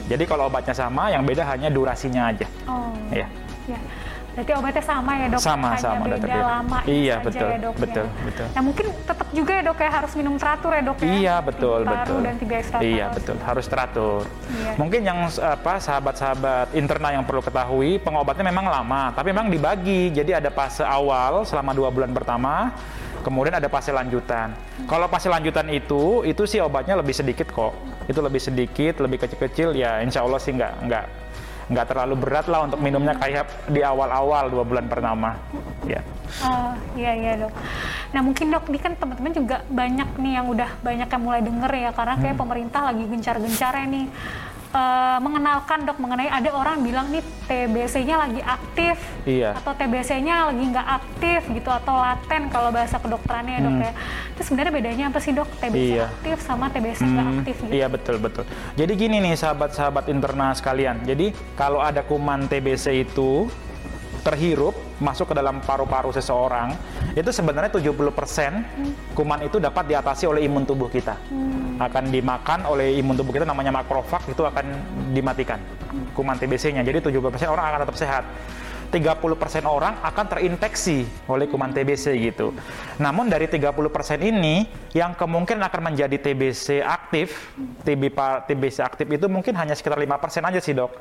Jadi 0.05 0.25
kalau 0.29 0.53
obatnya 0.53 0.77
sama, 0.77 1.09
yang 1.09 1.25
beda 1.25 1.43
hanya 1.49 1.73
durasinya 1.73 2.29
aja. 2.29 2.47
Oh. 2.69 2.93
Iya. 3.09 3.27
Ya. 3.65 3.79
Berarti 4.35 4.53
obatnya 4.59 4.83
sama 4.83 5.13
ya 5.15 5.27
dok? 5.31 5.41
Sama, 5.41 5.69
Hanya 5.71 5.79
sama, 5.79 6.05
beda 6.11 6.17
Dokter 6.19 6.43
lama 6.43 6.79
Iya, 6.91 7.15
saja 7.15 7.27
betul, 7.31 7.47
ya 7.47 7.59
dok 7.63 7.75
betul, 7.79 8.05
ya. 8.05 8.23
betul. 8.27 8.47
Nah 8.51 8.63
mungkin 8.67 8.87
tetap 9.07 9.29
juga 9.31 9.53
ya 9.55 9.63
dok 9.63 9.79
ya 9.79 9.91
harus 9.95 10.13
minum 10.19 10.35
teratur 10.35 10.71
ya 10.75 10.83
dok 10.83 10.99
ya? 10.99 11.07
Iya, 11.07 11.35
betul, 11.39 11.79
paru 11.87 11.95
betul. 11.95 12.19
dan 12.19 12.35
TB 12.43 12.53
ekstra 12.59 12.79
Iya, 12.83 13.07
betul. 13.15 13.37
Harus 13.39 13.67
teratur. 13.71 14.23
Iya. 14.51 14.73
Mungkin 14.75 15.01
yang 15.07 15.19
apa 15.31 15.75
sahabat-sahabat 15.79 16.67
internal 16.75 17.11
yang 17.15 17.25
perlu 17.25 17.43
ketahui, 17.47 18.03
pengobatannya 18.03 18.51
memang 18.51 18.67
lama, 18.67 19.15
tapi 19.15 19.31
memang 19.31 19.55
dibagi. 19.55 20.11
Jadi 20.11 20.35
ada 20.35 20.51
fase 20.51 20.83
awal 20.83 21.47
selama 21.47 21.71
dua 21.71 21.95
bulan 21.95 22.11
pertama, 22.11 22.75
Kemudian 23.25 23.57
ada 23.57 23.73
fase 23.73 23.89
lanjutan. 23.89 24.53
Kalau 24.85 25.09
fase 25.09 25.33
lanjutan 25.33 25.65
itu, 25.73 26.21
itu 26.29 26.45
sih 26.45 26.61
obatnya 26.61 27.01
lebih 27.01 27.17
sedikit 27.17 27.49
kok. 27.49 27.73
Itu 28.05 28.21
lebih 28.21 28.41
sedikit, 28.41 29.01
lebih 29.01 29.23
kecil-kecil 29.23 29.73
ya 29.75 30.01
insya 30.01 30.23
Allah 30.25 30.41
sih 30.41 30.53
nggak 30.53 30.73
nggak 30.85 31.05
nggak 31.65 31.87
terlalu 31.89 32.15
berat 32.21 32.45
lah 32.45 32.69
untuk 32.69 32.77
minumnya 32.85 33.17
kayak 33.17 33.49
di 33.73 33.81
awal-awal 33.81 34.53
dua 34.53 34.65
bulan 34.69 34.85
pertama. 34.85 35.33
Ya. 35.89 36.05
Oh 36.45 36.77
iya 36.93 37.17
iya 37.17 37.33
dok. 37.41 37.53
Nah 38.13 38.21
mungkin 38.21 38.53
dok, 38.53 38.69
ini 38.69 38.79
kan 38.79 38.93
teman-teman 39.01 39.33
juga 39.33 39.57
banyak 39.73 40.09
nih 40.21 40.33
yang 40.37 40.47
udah 40.53 40.71
banyak 40.85 41.09
yang 41.09 41.23
mulai 41.25 41.41
denger 41.41 41.73
ya 41.73 41.91
karena 41.97 42.15
kayak 42.21 42.37
Hmm. 42.37 42.43
pemerintah 42.45 42.81
lagi 42.85 43.05
gencar-gencarnya 43.09 43.87
nih 43.89 44.07
eh, 44.75 45.19
mengenalkan 45.19 45.79
dok 45.83 45.97
mengenai 45.97 46.29
ada 46.29 46.51
orang 46.51 46.83
bilang 46.83 47.07
nih 47.09 47.23
TBC-nya 47.45 48.17
lagi 48.19 48.41
aktif 48.41 48.97
Iya. 49.25 49.55
atau 49.55 49.73
TBC-nya 49.73 50.51
lagi 50.51 50.65
nggak 50.67 50.89
aktif 50.93 51.41
gitu 51.49 51.71
atau 51.71 51.95
laten 51.95 52.43
kalau 52.49 52.69
bahasa 52.69 52.99
kedokterannya 52.99 53.55
ya 53.55 53.61
dok 53.63 53.79
ya. 53.81 53.93
Itu 54.31 54.41
sebenarnya 54.43 54.73
bedanya 54.73 55.05
apa 55.09 55.19
sih 55.19 55.31
dok 55.31 55.49
TBC 55.57 55.79
Hmm. 55.81 55.95
Iya. 55.95 56.05
aktif 56.11 56.37
sama 56.41 56.67
TBC 56.69 57.01
nggak 57.03 57.23
Hmm, 57.23 57.35
aktif 57.35 57.57
gitu? 57.59 57.73
Iya 57.73 57.87
betul 57.87 58.17
betul. 58.19 58.45
Jadi 58.75 58.93
gini 58.95 59.17
nih 59.21 59.35
sahabat-sahabat 59.35 60.05
internal 60.07 60.53
sekalian. 60.53 61.01
Jadi 61.03 61.27
kalau 61.55 61.79
ada 61.79 62.03
kuman 62.03 62.45
TBC 62.45 63.05
itu 63.05 63.47
terhirup 64.21 64.75
masuk 65.03 65.31
ke 65.31 65.35
dalam 65.35 65.59
paru-paru 65.59 66.15
seseorang, 66.15 66.75
itu 67.19 67.31
sebenarnya 67.35 67.71
70% 67.71 69.15
kuman 69.15 69.41
itu 69.43 69.59
dapat 69.59 69.91
diatasi 69.91 70.31
oleh 70.31 70.47
imun 70.47 70.63
tubuh 70.63 70.87
kita. 70.87 71.19
Akan 71.83 72.11
dimakan 72.15 72.71
oleh 72.71 72.95
imun 73.03 73.19
tubuh 73.19 73.35
kita 73.35 73.43
namanya 73.43 73.75
makrofag 73.75 74.23
itu 74.31 74.47
akan 74.47 74.67
dimatikan 75.11 75.59
kuman 76.15 76.39
TBC-nya. 76.39 76.87
Jadi 76.87 77.11
70% 77.11 77.51
orang 77.51 77.65
akan 77.75 77.79
tetap 77.87 77.97
sehat. 77.99 78.25
30% 78.95 79.67
orang 79.67 79.99
akan 80.07 80.25
terinfeksi 80.31 81.03
oleh 81.27 81.51
kuman 81.51 81.75
TBC 81.75 82.15
gitu. 82.31 82.55
Namun 83.03 83.27
dari 83.27 83.51
30% 83.51 83.75
ini 84.23 84.71
yang 84.95 85.19
kemungkinan 85.19 85.67
akan 85.67 85.91
menjadi 85.91 86.15
TBC 86.15 86.79
aktif, 86.79 87.51
TBC 87.83 88.79
aktif 88.87 89.11
itu 89.11 89.27
mungkin 89.27 89.59
hanya 89.59 89.75
sekitar 89.75 89.99
5% 89.99 90.47
aja 90.47 90.61
sih, 90.63 90.79
Dok. 90.79 90.95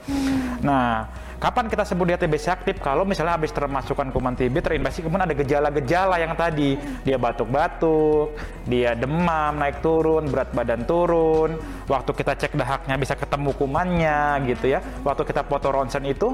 Nah, 0.66 1.06
kapan 1.38 1.70
kita 1.70 1.86
sebut 1.86 2.10
dia 2.10 2.18
TBC 2.18 2.50
aktif? 2.50 2.82
Kalau 2.82 3.06
misalnya 3.06 3.38
habis 3.38 3.54
termasukkan 3.54 4.10
kuman 4.10 4.34
TB 4.34 4.66
terinfeksi 4.66 5.06
kemudian 5.06 5.30
ada 5.30 5.38
gejala-gejala 5.38 6.18
yang 6.18 6.34
tadi, 6.34 6.74
dia 7.06 7.22
batuk-batuk, 7.22 8.34
dia 8.66 8.98
demam, 8.98 9.54
naik 9.62 9.86
turun, 9.86 10.26
berat 10.34 10.50
badan 10.50 10.82
turun, 10.90 11.62
waktu 11.86 12.12
kita 12.18 12.34
cek 12.34 12.58
dahaknya 12.58 12.98
bisa 12.98 13.14
ketemu 13.14 13.54
kumannya 13.54 14.42
gitu 14.50 14.74
ya. 14.74 14.82
Waktu 15.06 15.30
kita 15.30 15.46
foto 15.46 15.70
ronsen 15.70 16.10
itu 16.10 16.34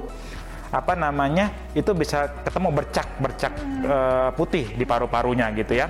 apa 0.70 0.94
namanya 0.94 1.72
itu 1.74 1.90
bisa 1.98 2.30
ketemu 2.46 2.70
bercak-bercak 2.82 3.54
eh, 3.86 4.30
putih 4.38 4.66
di 4.78 4.86
paru-parunya 4.86 5.50
gitu 5.58 5.74
ya. 5.78 5.90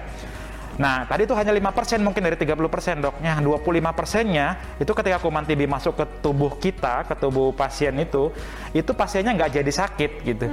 Nah, 0.79 1.03
tadi 1.03 1.27
itu 1.27 1.35
hanya 1.35 1.51
5% 1.51 1.99
mungkin 1.99 2.23
dari 2.23 2.39
30% 2.39 3.03
doknya. 3.03 3.35
25%-nya 3.43 4.79
itu 4.79 4.87
ketika 4.95 5.19
kuman 5.19 5.43
TB 5.43 5.67
masuk 5.67 5.99
ke 5.99 6.05
tubuh 6.23 6.55
kita, 6.55 7.03
ke 7.03 7.19
tubuh 7.19 7.51
pasien 7.51 7.91
itu, 7.99 8.31
itu 8.71 8.87
pasiennya 8.95 9.35
nggak 9.35 9.59
jadi 9.59 9.71
sakit 9.75 10.11
gitu. 10.23 10.47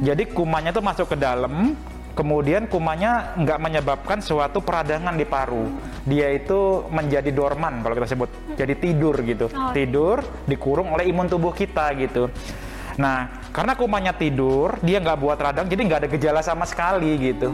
Jadi 0.00 0.32
kumannya 0.32 0.72
itu 0.72 0.80
masuk 0.80 1.12
ke 1.12 1.16
dalam, 1.20 1.76
kemudian 2.16 2.72
kumannya 2.72 3.36
nggak 3.36 3.58
menyebabkan 3.60 4.24
suatu 4.24 4.64
peradangan 4.64 5.12
di 5.12 5.28
paru. 5.28 5.68
Dia 6.08 6.32
itu 6.32 6.88
menjadi 6.88 7.28
dorman 7.28 7.84
kalau 7.84 8.00
kita 8.00 8.08
sebut, 8.08 8.30
jadi 8.56 8.72
tidur 8.80 9.20
gitu. 9.28 9.52
Oh. 9.52 9.76
Tidur 9.76 10.24
dikurung 10.48 10.96
oleh 10.96 11.04
imun 11.12 11.28
tubuh 11.28 11.52
kita 11.52 11.92
gitu. 12.00 12.32
Nah, 12.96 13.44
karena 13.56 13.72
kumannya 13.72 14.12
tidur, 14.20 14.76
dia 14.84 15.00
nggak 15.00 15.16
buat 15.16 15.40
radang, 15.40 15.64
jadi 15.64 15.80
nggak 15.80 16.00
ada 16.04 16.08
gejala 16.12 16.40
sama 16.44 16.68
sekali 16.68 17.16
gitu. 17.16 17.48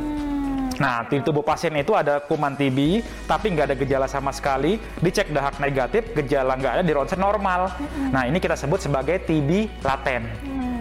Nah, 0.83 1.07
di 1.07 1.23
tubuh 1.23 1.47
pasien 1.47 1.71
itu 1.79 1.95
ada 1.95 2.19
kuman 2.19 2.59
TB, 2.59 3.07
tapi 3.31 3.55
nggak 3.55 3.71
ada 3.71 3.77
gejala 3.79 4.11
sama 4.11 4.35
sekali. 4.35 4.83
Dicek 4.99 5.31
dahak 5.31 5.63
negatif, 5.63 6.11
gejala 6.11 6.59
nggak 6.59 6.73
ada, 6.75 6.83
di 6.83 6.91
ronsen 6.91 7.23
normal. 7.23 7.71
Nah, 8.11 8.27
ini 8.27 8.43
kita 8.43 8.59
sebut 8.59 8.83
sebagai 8.83 9.23
TB 9.23 9.79
laten. 9.79 10.27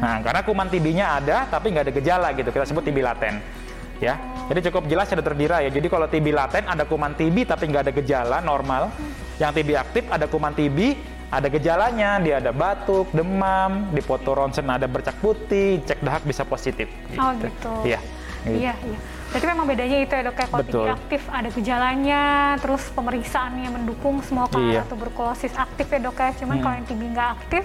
Nah, 0.01 0.25
karena 0.25 0.41
kuman 0.41 0.65
TB-nya 0.73 1.21
ada, 1.21 1.45
tapi 1.45 1.69
nggak 1.69 1.85
ada 1.85 1.93
gejala 1.93 2.27
gitu, 2.33 2.49
kita 2.49 2.65
sebut 2.65 2.81
TB 2.81 2.97
laten. 3.05 3.37
Ya, 4.01 4.17
jadi 4.49 4.73
cukup 4.73 4.89
jelas 4.89 5.05
ya 5.13 5.21
Dr. 5.21 5.37
Dira 5.37 5.61
ya. 5.61 5.69
Jadi 5.69 5.85
kalau 5.85 6.09
TB 6.09 6.33
laten 6.33 6.65
ada 6.65 6.89
kuman 6.89 7.13
TB 7.13 7.45
tapi 7.45 7.69
nggak 7.69 7.85
ada 7.85 7.93
gejala 7.93 8.37
normal. 8.41 8.89
Yang 9.37 9.61
TB 9.61 9.69
aktif 9.77 10.03
ada 10.09 10.25
kuman 10.25 10.57
TB, 10.57 10.77
ada 11.31 11.47
gejalanya, 11.47 12.19
dia 12.19 12.43
ada 12.43 12.51
batuk, 12.51 13.07
demam, 13.15 13.88
di 13.89 14.03
foto 14.03 14.35
ronsen 14.35 14.67
ada 14.67 14.83
bercak 14.83 15.15
putih, 15.17 15.79
cek 15.81 16.03
dahak 16.03 16.27
bisa 16.27 16.43
positif. 16.43 16.91
Oh 17.15 17.31
gitu. 17.39 17.71
Iya. 17.88 18.00
gitu. 18.03 18.51
Iya, 18.51 18.73
iya. 18.75 19.00
Berarti 19.31 19.45
memang 19.47 19.63
bedanya 19.63 19.97
itu 20.03 20.11
ya 20.11 20.23
dok, 20.27 20.35
kayak 20.35 20.50
kalau 20.51 20.59
Betul. 20.59 20.83
TB 20.83 20.91
aktif 20.91 21.21
ada 21.31 21.50
gejalanya, 21.50 22.21
terus 22.59 22.83
pemeriksaannya 22.91 23.69
mendukung 23.71 24.19
semua 24.27 24.51
kalau 24.51 24.67
Iya. 24.67 24.83
tuberkulosis 24.91 25.55
aktif 25.55 25.88
ya 25.88 26.00
dok 26.03 26.19
ya. 26.19 26.29
Cuman 26.35 26.55
Hmm. 26.59 26.63
kalau 26.67 26.75
yang 26.75 26.88
TB 26.89 27.01
nggak 27.15 27.29
aktif, 27.39 27.63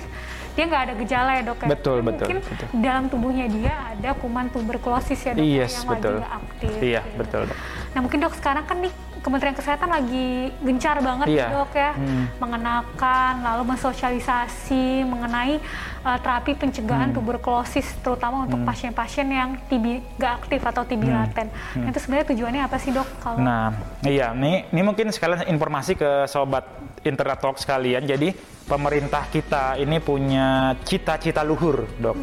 dia 0.54 0.64
nggak 0.64 0.82
ada 0.87 0.94
gejala 0.94 1.30
ya 1.35 1.42
dok 1.42 1.58
ya. 1.58 1.68
Betul, 1.75 1.96
Tapi 1.96 2.06
betul, 2.06 2.26
Mungkin 2.30 2.38
betul. 2.38 2.66
dalam 2.78 3.04
tubuhnya 3.11 3.46
dia 3.50 3.75
ada 3.90 4.11
kuman 4.14 4.46
tuberkulosis 4.46 5.18
ya 5.18 5.32
dok 5.35 5.42
Yes, 5.42 5.73
yang 5.75 5.90
betul. 5.90 6.14
lagi 6.14 6.23
nggak 6.23 6.35
aktif. 6.38 6.70
Iya, 6.78 7.00
gitu. 7.02 7.16
betul, 7.18 7.40
Dok. 7.50 7.58
Nah 7.90 8.00
mungkin 8.00 8.18
dok 8.23 8.35
sekarang 8.38 8.64
kan 8.64 8.76
nih 8.78 8.92
Kementerian 9.26 9.59
Kesehatan 9.59 9.90
lagi 9.90 10.54
gencar 10.62 11.02
banget 11.02 11.26
Iya. 11.26 11.47
dok 11.50 11.75
ya, 11.75 11.90
Hmm. 11.92 12.30
mengenakan 12.38 13.42
lalu 13.42 13.75
mensosialisasi 13.75 15.02
mengenai 15.02 15.59
uh, 16.06 16.18
terapi 16.23 16.54
pencegahan 16.54 17.11
Hmm. 17.11 17.18
tuberkulosis 17.18 17.99
terutama 17.99 18.47
untuk 18.47 18.62
pasien-pasien 18.62 19.26
yang 19.26 19.59
TB 19.66 19.99
nggak 20.14 20.33
aktif 20.38 20.62
atau 20.62 20.87
TB 20.87 21.02
laten. 21.11 21.50
Nah, 21.75 21.90
itu 21.90 21.99
sebenarnya 21.99 22.26
tujuannya 22.30 22.62
apa 22.62 22.76
sih 22.78 22.95
dok? 22.95 23.09
Kalau 23.18 23.42
Hmm. 23.42 23.45
Nah, 23.45 23.66
iya, 24.06 24.30
ini, 24.30 24.71
ini 24.71 24.80
mungkin 24.80 25.11
sekalian 25.11 25.50
informasi 25.50 25.99
ke 25.99 26.30
sobat 26.30 26.62
Internet 27.02 27.42
Talk 27.42 27.59
sekalian. 27.59 28.06
Jadi, 28.06 28.30
pemerintah 28.62 29.26
kita 29.26 29.75
ini 29.76 29.99
punya 29.99 30.47
cita-cita 30.83 31.42
luhur, 31.42 31.90
dok. 31.99 32.18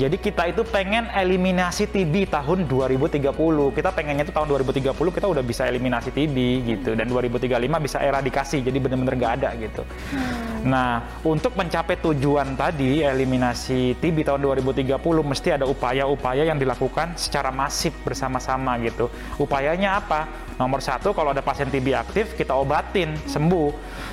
Jadi 0.00 0.16
kita 0.16 0.48
itu 0.48 0.64
pengen 0.64 1.04
eliminasi 1.12 1.84
TB 1.84 2.32
tahun 2.32 2.64
2030. 2.64 3.28
Kita 3.76 3.90
pengennya 3.92 4.24
itu 4.24 4.32
tahun 4.32 4.48
2030 4.48 4.96
kita 4.96 5.26
udah 5.28 5.44
bisa 5.44 5.68
eliminasi 5.68 6.08
TB 6.08 6.36
gitu. 6.64 6.90
Dan 6.96 7.12
2035 7.12 7.76
bisa 7.76 7.98
eradikasi, 8.00 8.64
jadi 8.64 8.78
benar-benar 8.80 9.14
nggak 9.20 9.34
ada 9.42 9.50
gitu. 9.60 9.82
Nah, 10.64 11.20
untuk 11.26 11.52
mencapai 11.58 11.98
tujuan 12.00 12.54
tadi, 12.56 13.04
eliminasi 13.04 13.98
TB 14.00 14.24
tahun 14.24 14.40
2030, 14.40 14.96
mesti 15.20 15.48
ada 15.60 15.66
upaya-upaya 15.68 16.46
yang 16.48 16.56
dilakukan 16.56 17.18
secara 17.20 17.52
masif 17.52 17.92
bersama-sama 18.06 18.78
gitu. 18.80 19.12
Upayanya 19.36 20.00
apa? 20.00 20.24
Nomor 20.56 20.78
satu, 20.78 21.10
kalau 21.10 21.34
ada 21.34 21.42
pasien 21.42 21.66
TB 21.66 21.92
aktif, 21.98 22.38
kita 22.38 22.54
obatin, 22.54 23.18
sembuh. 23.26 23.70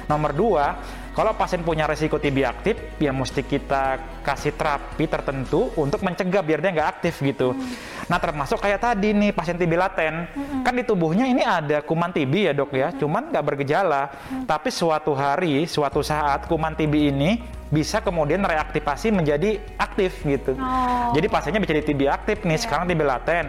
Nomor 0.10 0.32
dua, 0.34 0.66
kalau 1.14 1.34
pasien 1.34 1.66
punya 1.66 1.90
resiko 1.90 2.22
TB 2.22 2.38
aktif, 2.46 2.76
ya 3.02 3.10
mesti 3.10 3.42
kita 3.42 3.98
kasih 4.22 4.54
terapi 4.54 5.10
tertentu 5.10 5.74
untuk 5.76 6.06
mencegah 6.06 6.46
biar 6.46 6.60
dia 6.62 6.72
nggak 6.72 6.90
aktif 7.00 7.20
gitu. 7.26 7.58
Nah, 8.06 8.18
termasuk 8.22 8.62
kayak 8.62 8.82
tadi 8.82 9.14
nih, 9.14 9.34
pasien 9.34 9.58
TB 9.58 9.74
laten. 9.74 10.30
Kan 10.62 10.74
di 10.78 10.84
tubuhnya 10.86 11.26
ini 11.26 11.42
ada 11.42 11.82
kuman 11.82 12.14
TB 12.14 12.34
ya 12.50 12.54
dok 12.54 12.72
ya, 12.74 12.94
cuman 12.94 13.34
nggak 13.34 13.46
bergejala. 13.46 14.14
Tapi 14.46 14.70
suatu 14.70 15.18
hari, 15.18 15.66
suatu 15.66 16.06
saat 16.06 16.46
kuman 16.46 16.78
TB 16.78 16.94
ini 16.94 17.42
bisa 17.70 18.02
kemudian 18.02 18.42
reaktivasi 18.42 19.14
menjadi 19.14 19.62
aktif 19.78 20.26
gitu. 20.26 20.58
Oh. 20.58 21.14
Jadi 21.14 21.30
pasiennya 21.30 21.62
bisa 21.62 21.74
jadi 21.78 21.86
TB 21.86 22.02
aktif 22.10 22.38
nih, 22.42 22.58
sekarang 22.58 22.90
TB 22.90 23.02
laten. 23.06 23.46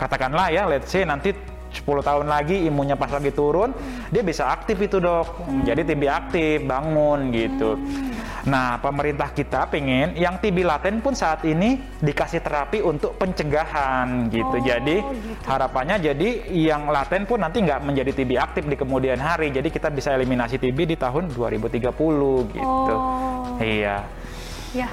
Katakanlah 0.00 0.48
ya, 0.48 0.64
let's 0.64 0.88
say 0.88 1.04
nanti 1.04 1.36
10 1.70 1.86
tahun 2.02 2.26
lagi 2.26 2.66
imunnya 2.66 2.98
pas 2.98 3.10
lagi 3.10 3.30
turun, 3.30 3.70
dia 4.10 4.22
bisa 4.26 4.50
aktif 4.50 4.76
itu 4.82 4.98
dok. 4.98 5.46
Jadi 5.62 5.86
TB 5.86 6.02
aktif, 6.10 6.66
bangun 6.66 7.30
gitu. 7.30 7.78
Nah, 8.48 8.80
pemerintah 8.80 9.36
kita 9.36 9.68
pengen 9.68 10.16
yang 10.16 10.40
TB 10.40 10.64
laten 10.64 11.04
pun 11.04 11.12
saat 11.12 11.44
ini 11.44 11.76
dikasih 12.00 12.40
terapi 12.40 12.80
untuk 12.80 13.20
pencegahan 13.20 14.32
gitu. 14.32 14.56
Oh, 14.56 14.64
jadi 14.64 14.96
gitu. 15.04 15.44
harapannya 15.44 16.00
jadi 16.00 16.48
yang 16.48 16.88
laten 16.88 17.28
pun 17.28 17.44
nanti 17.44 17.60
nggak 17.60 17.84
menjadi 17.84 18.10
TB 18.16 18.30
aktif 18.40 18.64
di 18.64 18.76
kemudian 18.80 19.20
hari. 19.20 19.52
Jadi 19.52 19.68
kita 19.68 19.92
bisa 19.92 20.16
eliminasi 20.16 20.56
TB 20.56 20.78
di 20.88 20.96
tahun 20.96 21.28
2030 21.36 22.56
gitu. 22.56 22.94
Oh. 22.96 23.60
Iya. 23.60 24.19
Ya, 24.70 24.86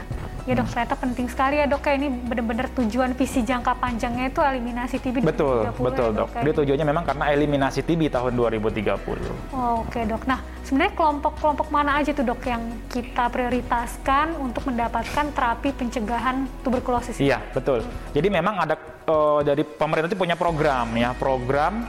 ya 0.49 0.57
dok, 0.57 0.73
ternyata 0.73 0.97
penting 0.97 1.29
sekali 1.29 1.61
ya 1.61 1.69
dok. 1.69 1.85
Kayak 1.85 1.97
ini 2.01 2.09
benar-benar 2.09 2.67
tujuan 2.73 3.13
visi 3.13 3.45
jangka 3.45 3.77
panjangnya 3.77 4.33
itu 4.33 4.41
eliminasi 4.41 4.97
TB 4.97 5.21
Betul, 5.21 5.69
2030 5.69 5.85
betul 5.85 6.09
ya, 6.09 6.17
dok. 6.17 6.29
ya. 6.33 6.41
Dia 6.41 6.53
tujuannya 6.57 6.85
memang 6.89 7.03
karena 7.05 7.25
eliminasi 7.29 7.79
TB 7.85 8.01
tahun 8.09 8.33
2030. 8.33 9.53
Oh, 9.53 9.85
Oke 9.85 10.01
dok. 10.09 10.25
Nah, 10.25 10.41
sebenarnya 10.65 10.93
kelompok-kelompok 10.97 11.67
mana 11.69 12.01
aja 12.01 12.09
tuh 12.09 12.25
dok 12.25 12.41
yang 12.49 12.63
kita 12.89 13.29
prioritaskan 13.29 14.33
untuk 14.41 14.65
mendapatkan 14.65 15.25
terapi 15.29 15.69
pencegahan 15.77 16.49
tuberkulosis? 16.65 17.21
Iya, 17.21 17.37
betul. 17.53 17.85
Jadi 18.17 18.27
memang 18.33 18.57
ada 18.57 18.73
eh, 19.05 19.39
dari 19.45 19.61
pemerintah 19.61 20.09
itu 20.09 20.17
punya 20.17 20.33
program 20.33 20.89
ya, 20.97 21.13
program 21.13 21.85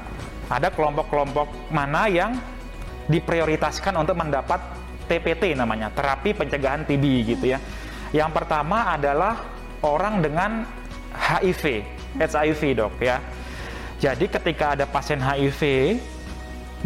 ada 0.52 0.68
kelompok-kelompok 0.68 1.73
mana 1.73 2.04
yang 2.09 2.37
diprioritaskan 3.09 3.97
untuk 3.97 4.21
mendapat 4.21 4.61
TPT 5.09 5.57
namanya, 5.57 5.88
terapi 5.88 6.37
pencegahan 6.37 6.85
TB 6.85 7.04
gitu 7.25 7.57
ya. 7.57 7.59
Yang 8.14 8.30
pertama 8.32 8.94
adalah 8.96 9.44
orang 9.84 10.24
dengan 10.24 10.64
HIV, 11.12 11.84
HIV 12.16 12.62
dok 12.78 12.94
ya. 13.02 13.20
Jadi 13.98 14.30
ketika 14.30 14.78
ada 14.78 14.86
pasien 14.86 15.18
HIV 15.18 15.60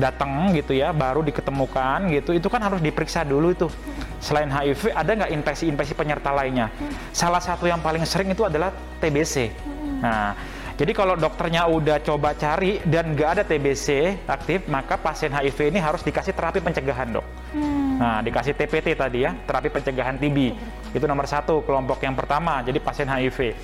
datang 0.01 0.57
gitu 0.57 0.73
ya, 0.73 0.91
baru 0.97 1.21
diketemukan 1.21 2.09
gitu, 2.09 2.33
itu 2.33 2.49
kan 2.49 2.65
harus 2.65 2.81
diperiksa 2.81 3.23
dulu 3.29 3.53
itu. 3.53 3.69
Selain 4.23 4.49
HIV, 4.49 4.97
ada 4.97 5.11
nggak 5.13 5.33
infeksi-infeksi 5.37 5.93
penyerta 5.93 6.33
lainnya? 6.33 6.73
Salah 7.13 7.43
satu 7.45 7.69
yang 7.69 7.85
paling 7.85 8.03
sering 8.09 8.33
itu 8.33 8.49
adalah 8.49 8.73
TBC. 9.03 9.53
Nah, 10.01 10.33
jadi 10.81 10.93
kalau 10.97 11.15
dokternya 11.21 11.69
udah 11.69 12.01
coba 12.01 12.33
cari 12.33 12.81
dan 12.89 13.13
nggak 13.13 13.29
ada 13.39 13.43
TBC 13.45 14.19
aktif, 14.25 14.65
maka 14.73 14.97
pasien 14.97 15.29
HIV 15.29 15.77
ini 15.77 15.79
harus 15.79 16.01
dikasih 16.01 16.33
terapi 16.33 16.65
pencegahan 16.65 17.13
dok. 17.13 17.27
Nah, 17.99 18.21
dikasih 18.25 18.57
TPT 18.57 18.95
tadi 18.97 19.25
ya, 19.27 19.35
terapi 19.45 19.69
pencegahan 19.69 20.17
TB. 20.17 20.39
Itu 20.93 21.05
nomor 21.09 21.27
satu, 21.29 21.65
kelompok 21.65 22.01
yang 22.05 22.17
pertama, 22.17 22.61
jadi 22.65 22.79
pasien 22.79 23.09
HIV. 23.09 23.57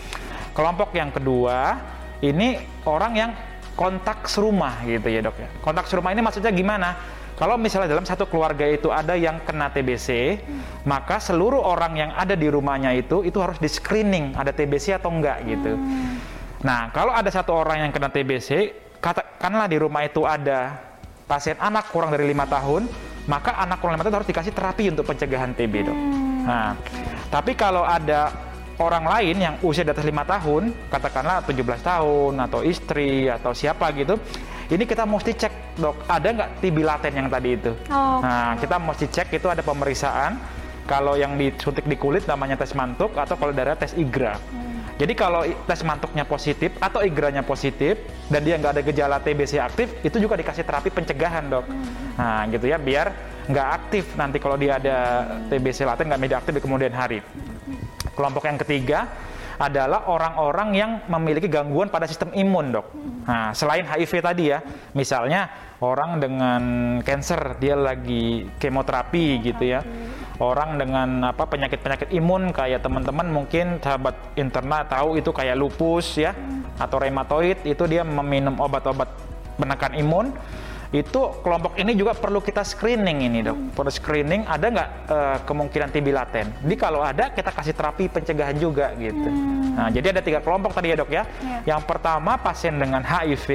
Kelompok 0.57 0.91
yang 0.97 1.13
kedua, 1.15 1.79
ini 2.25 2.59
orang 2.89 3.13
yang 3.15 3.31
kontak 3.79 4.27
serumah 4.27 4.83
gitu 4.83 5.07
ya 5.07 5.23
dok 5.23 5.39
ya. 5.39 5.49
Kontak 5.63 5.87
serumah 5.87 6.11
ini 6.11 6.19
maksudnya 6.19 6.51
gimana? 6.51 6.99
Kalau 7.39 7.55
misalnya 7.55 7.95
dalam 7.95 8.03
satu 8.03 8.27
keluarga 8.27 8.67
itu 8.67 8.91
ada 8.91 9.15
yang 9.15 9.39
kena 9.47 9.71
TBC, 9.71 10.43
maka 10.83 11.23
seluruh 11.23 11.63
orang 11.63 11.95
yang 11.95 12.11
ada 12.11 12.35
di 12.35 12.51
rumahnya 12.51 12.91
itu 12.99 13.23
itu 13.23 13.39
harus 13.39 13.63
di 13.63 13.71
screening 13.71 14.35
ada 14.35 14.51
TBC 14.51 14.99
atau 14.99 15.15
enggak 15.15 15.47
gitu. 15.47 15.79
Nah, 16.67 16.91
kalau 16.91 17.15
ada 17.15 17.31
satu 17.31 17.55
orang 17.55 17.87
yang 17.87 17.91
kena 17.95 18.11
TBC, 18.11 18.75
katakanlah 18.99 19.71
di 19.71 19.79
rumah 19.79 20.03
itu 20.03 20.27
ada 20.27 20.83
pasien 21.31 21.55
anak 21.63 21.95
kurang 21.95 22.11
dari 22.11 22.27
lima 22.27 22.43
tahun, 22.51 22.91
maka 23.29 23.61
anak 23.61 23.79
kurang 23.79 24.01
lima 24.01 24.05
tahun 24.09 24.25
harus 24.25 24.29
dikasih 24.33 24.53
terapi 24.57 24.85
untuk 24.89 25.05
pencegahan 25.05 25.53
TB 25.53 25.75
dok. 25.85 25.99
Nah, 26.49 26.73
tapi 27.29 27.53
kalau 27.53 27.85
ada 27.85 28.33
orang 28.81 29.05
lain 29.05 29.37
yang 29.37 29.55
usia 29.61 29.85
di 29.85 29.93
atas 29.93 30.09
lima 30.09 30.25
tahun, 30.25 30.73
katakanlah 30.89 31.45
17 31.45 31.61
tahun 31.85 32.33
atau 32.49 32.65
istri 32.65 33.29
atau 33.29 33.53
siapa 33.53 33.93
gitu, 33.93 34.17
ini 34.73 34.85
kita 34.89 35.05
mesti 35.05 35.37
cek 35.37 35.55
dok, 35.77 36.09
ada 36.09 36.29
nggak 36.33 36.51
TB 36.65 36.77
laten 36.81 37.13
yang 37.13 37.29
tadi 37.29 37.51
itu. 37.53 37.73
Oh, 37.93 38.25
Nah, 38.25 38.57
kita 38.57 38.81
mesti 38.81 39.07
cek 39.13 39.29
itu 39.37 39.47
ada 39.53 39.61
pemeriksaan. 39.61 40.57
Kalau 40.89 41.21
yang 41.21 41.37
disuntik 41.37 41.85
di 41.85 42.01
kulit 42.01 42.25
namanya 42.25 42.57
tes 42.57 42.73
mantuk 42.73 43.13
atau 43.13 43.37
kalau 43.37 43.53
darah 43.53 43.77
tes 43.77 43.93
IGRA. 43.93 44.41
Jadi 44.99 45.15
kalau 45.15 45.47
tes 45.47 45.81
mantuknya 45.87 46.27
positif 46.27 46.75
atau 46.83 46.99
IGRA-nya 47.07 47.47
positif 47.47 48.03
dan 48.27 48.43
dia 48.43 48.59
nggak 48.59 48.73
ada 48.75 48.83
gejala 48.83 49.17
TBC 49.23 49.63
aktif, 49.63 49.95
itu 50.03 50.19
juga 50.19 50.35
dikasih 50.35 50.67
terapi 50.67 50.91
pencegahan 50.91 51.47
dok. 51.47 51.71
Nah 52.19 52.51
gitu 52.51 52.67
ya, 52.67 52.83
biar 52.83 53.15
nggak 53.47 53.69
aktif 53.79 54.05
nanti 54.19 54.43
kalau 54.43 54.59
dia 54.59 54.83
ada 54.83 54.97
TBC 55.47 55.87
laten 55.87 56.11
nggak 56.11 56.19
menjadi 56.19 56.37
aktif 56.43 56.53
di 56.59 56.63
kemudian 56.67 56.91
hari. 56.91 57.23
Kelompok 58.19 58.51
yang 58.51 58.59
ketiga 58.59 59.07
adalah 59.59 60.07
orang-orang 60.07 60.69
yang 60.73 60.91
memiliki 61.11 61.51
gangguan 61.51 61.91
pada 61.91 62.07
sistem 62.07 62.31
imun, 62.31 62.71
dok. 62.71 62.87
Nah, 63.27 63.51
selain 63.51 63.83
HIV 63.83 64.23
tadi 64.23 64.55
ya, 64.55 64.63
misalnya 64.95 65.51
orang 65.83 66.23
dengan 66.23 66.63
cancer 67.03 67.59
dia 67.59 67.75
lagi 67.75 68.47
kemoterapi 68.63 69.43
gitu 69.43 69.65
ya. 69.67 69.83
Orang 70.39 70.79
dengan 70.79 71.35
apa 71.35 71.51
penyakit-penyakit 71.51 72.15
imun 72.15 72.55
kayak 72.55 72.87
teman-teman 72.87 73.27
mungkin 73.27 73.83
sahabat 73.83 74.39
interna 74.39 74.87
tahu 74.87 75.19
itu 75.19 75.35
kayak 75.35 75.59
lupus 75.59 76.15
ya 76.15 76.31
atau 76.79 77.03
rheumatoid 77.03 77.67
itu 77.67 77.83
dia 77.91 78.07
meminum 78.07 78.55
obat-obat 78.63 79.11
menekan 79.59 79.99
imun 79.99 80.31
itu 80.89 81.21
kelompok 81.45 81.77
ini 81.77 81.93
juga 81.93 82.17
perlu 82.17 82.41
kita 82.41 82.65
screening 82.65 83.29
ini 83.29 83.45
dok. 83.45 83.77
Perlu 83.77 83.93
screening 83.93 84.49
ada 84.49 84.67
nggak 84.73 84.89
eh, 85.13 85.39
kemungkinan 85.45 85.89
TB 85.93 86.07
laten? 86.17 86.47
Jadi 86.65 86.77
kalau 86.81 87.05
ada 87.05 87.29
kita 87.29 87.53
kasih 87.53 87.77
terapi 87.77 88.09
pencegahan 88.09 88.57
juga 88.57 88.97
gitu. 88.97 89.29
Nah 89.77 89.93
jadi 89.93 90.17
ada 90.17 90.25
tiga 90.25 90.41
kelompok 90.41 90.73
tadi 90.73 90.93
ya 90.93 90.97
dok 90.97 91.13
ya. 91.13 91.29
Iya. 91.29 91.77
Yang 91.77 91.83
pertama 91.85 92.41
pasien 92.41 92.81
dengan 92.81 93.05
HIV, 93.05 93.49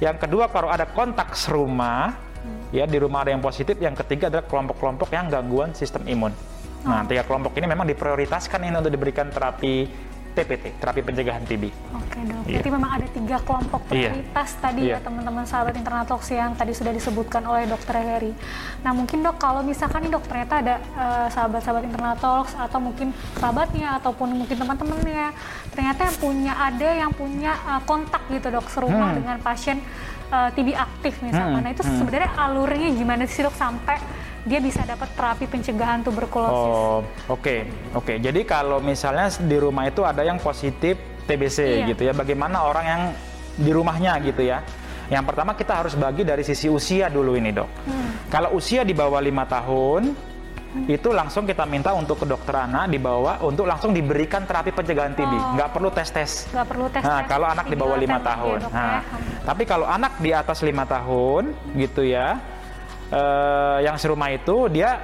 yang 0.00 0.16
kedua 0.16 0.48
kalau 0.48 0.72
ada 0.72 0.88
kontak 0.88 1.36
serumah, 1.36 2.16
ya 2.72 2.88
di 2.88 2.96
rumah 2.96 3.28
ada 3.28 3.36
yang 3.36 3.44
positif, 3.44 3.76
yang 3.76 3.92
ketiga 3.92 4.32
adalah 4.32 4.48
kelompok-kelompok 4.48 5.12
yang 5.12 5.28
gangguan 5.28 5.76
sistem 5.76 6.08
imun. 6.08 6.32
Nah 6.84 7.04
tiga 7.04 7.28
kelompok 7.28 7.52
ini 7.60 7.68
memang 7.68 7.84
diprioritaskan 7.88 8.60
ini 8.64 8.76
untuk 8.80 8.92
diberikan 8.92 9.28
terapi 9.28 9.88
TPT, 10.34 10.64
terapi 10.76 11.00
pencegahan 11.00 11.42
TB. 11.42 11.70
Oke 11.94 12.18
dok, 12.20 12.42
Iya. 12.44 12.58
berarti 12.58 12.70
memang 12.70 12.90
ada 12.92 13.06
tiga 13.08 13.36
kelompok 13.40 13.80
Iya. 13.84 14.10
prioritas 14.10 14.50
tadi 14.56 14.80
Iya. 14.84 14.92
ya 14.92 14.98
teman-teman 15.00 15.44
sahabat 15.44 15.74
Internatox 15.74 16.20
yang 16.28 16.50
tadi 16.52 16.72
sudah 16.72 16.90
disebutkan 16.90 17.42
oleh 17.44 17.64
dokter 17.64 17.94
Heri. 17.96 18.34
Nah 18.80 18.90
mungkin 18.90 19.22
dok 19.22 19.38
kalau 19.38 19.62
misalkan 19.62 20.02
nih 20.02 20.10
dok 20.10 20.24
ternyata 20.24 20.54
ada 20.58 20.74
eh, 20.76 21.26
sahabat-sahabat 21.30 21.82
Internatox 21.84 22.52
atau 22.52 22.78
mungkin 22.78 23.08
sahabatnya 23.34 23.96
ataupun 23.96 24.28
mungkin 24.34 24.56
teman-temannya 24.56 25.30
ternyata 25.70 26.00
yang 26.04 26.16
punya 26.18 26.52
ada 26.52 26.88
yang 26.90 27.12
punya 27.12 27.52
eh, 27.56 27.80
kontak 27.84 28.22
gitu 28.28 28.50
dok 28.50 28.66
serumah 28.66 29.08
Hmm. 29.08 29.18
dengan 29.18 29.36
pasien 29.38 29.78
eh, 30.26 30.48
TB 30.50 30.68
aktif 30.74 31.14
misalkan. 31.20 31.54
Hmm, 31.54 31.62
Nah 31.62 31.70
itu 31.70 31.80
hmm. 31.80 31.96
sebenarnya 31.96 32.30
alurnya 32.34 32.88
gimana 32.90 33.22
sih 33.24 33.40
dok 33.40 33.54
sampai 33.54 33.96
dia 34.44 34.60
bisa 34.60 34.84
dapat 34.84 35.08
terapi 35.16 35.44
pencegahan 35.48 36.04
tuberkulosis? 36.04 36.52
Oh, 36.52 37.00
oke, 37.26 37.56
oke. 37.96 38.14
Jadi 38.20 38.40
kalau 38.44 38.78
misalnya 38.78 39.32
di 39.40 39.56
rumah 39.56 39.88
itu 39.88 40.04
ada 40.04 40.20
yang 40.20 40.36
positif 40.36 40.96
TBC 41.24 41.58
Iya. 41.64 41.86
gitu 41.90 42.02
ya, 42.04 42.12
bagaimana 42.12 42.68
orang 42.68 42.84
yang 42.84 43.02
di 43.56 43.70
rumahnya 43.72 44.20
gitu 44.20 44.44
ya? 44.44 44.60
Yang 45.08 45.24
pertama 45.32 45.52
kita 45.52 45.72
harus 45.80 45.96
bagi 45.96 46.24
dari 46.24 46.44
sisi 46.44 46.68
usia 46.68 47.08
dulu 47.08 47.36
ini 47.36 47.52
dok. 47.52 47.68
Hmm. 47.88 48.08
Kalau 48.28 48.56
usia 48.56 48.84
di 48.84 48.92
bawah 48.92 49.20
lima 49.20 49.44
tahun, 49.44 50.12
itu 50.84 51.08
langsung 51.14 51.46
kita 51.46 51.62
minta 51.64 51.94
untuk 51.94 52.18
ke 52.18 52.26
dokter 52.26 52.50
anak 52.58 52.90
dibawa 52.90 53.38
untuk 53.40 53.62
langsung 53.62 53.94
diberikan 53.94 54.42
terapi 54.42 54.74
pencegahan 54.74 55.14
TB, 55.14 55.32
Oh. 55.32 55.40
nggak 55.54 55.70
perlu 55.70 55.88
tes 55.94 56.08
tes. 56.10 56.30
Nggak 56.50 56.66
perlu 56.66 56.86
tes. 56.90 57.02
Nah, 57.04 57.20
kalau 57.24 57.46
anak 57.46 57.70
di 57.70 57.76
bawah 57.78 57.94
lima 57.94 58.18
tahun. 58.18 58.58
Nah, 58.68 59.00
tapi 59.46 59.62
kalau 59.64 59.86
anak 59.86 60.18
di 60.18 60.34
atas 60.34 60.58
lima 60.66 60.82
tahun, 60.82 61.54
gitu 61.78 62.02
ya, 62.02 62.42
eh, 63.14 63.78
yang 63.86 63.94
serumah 63.94 64.34
itu 64.34 64.66
dia 64.68 64.98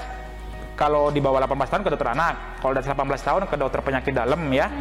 kalau 0.74 1.12
di 1.12 1.20
bawah 1.20 1.44
18 1.44 1.72
tahun 1.76 1.82
ke 1.84 1.90
dokter 1.92 2.08
anak, 2.16 2.34
kalau 2.64 2.72
atas 2.72 2.88
18 2.88 3.04
tahun 3.20 3.42
ke 3.44 3.56
dokter 3.60 3.80
penyakit 3.84 4.12
dalam 4.16 4.40
ya, 4.48 4.72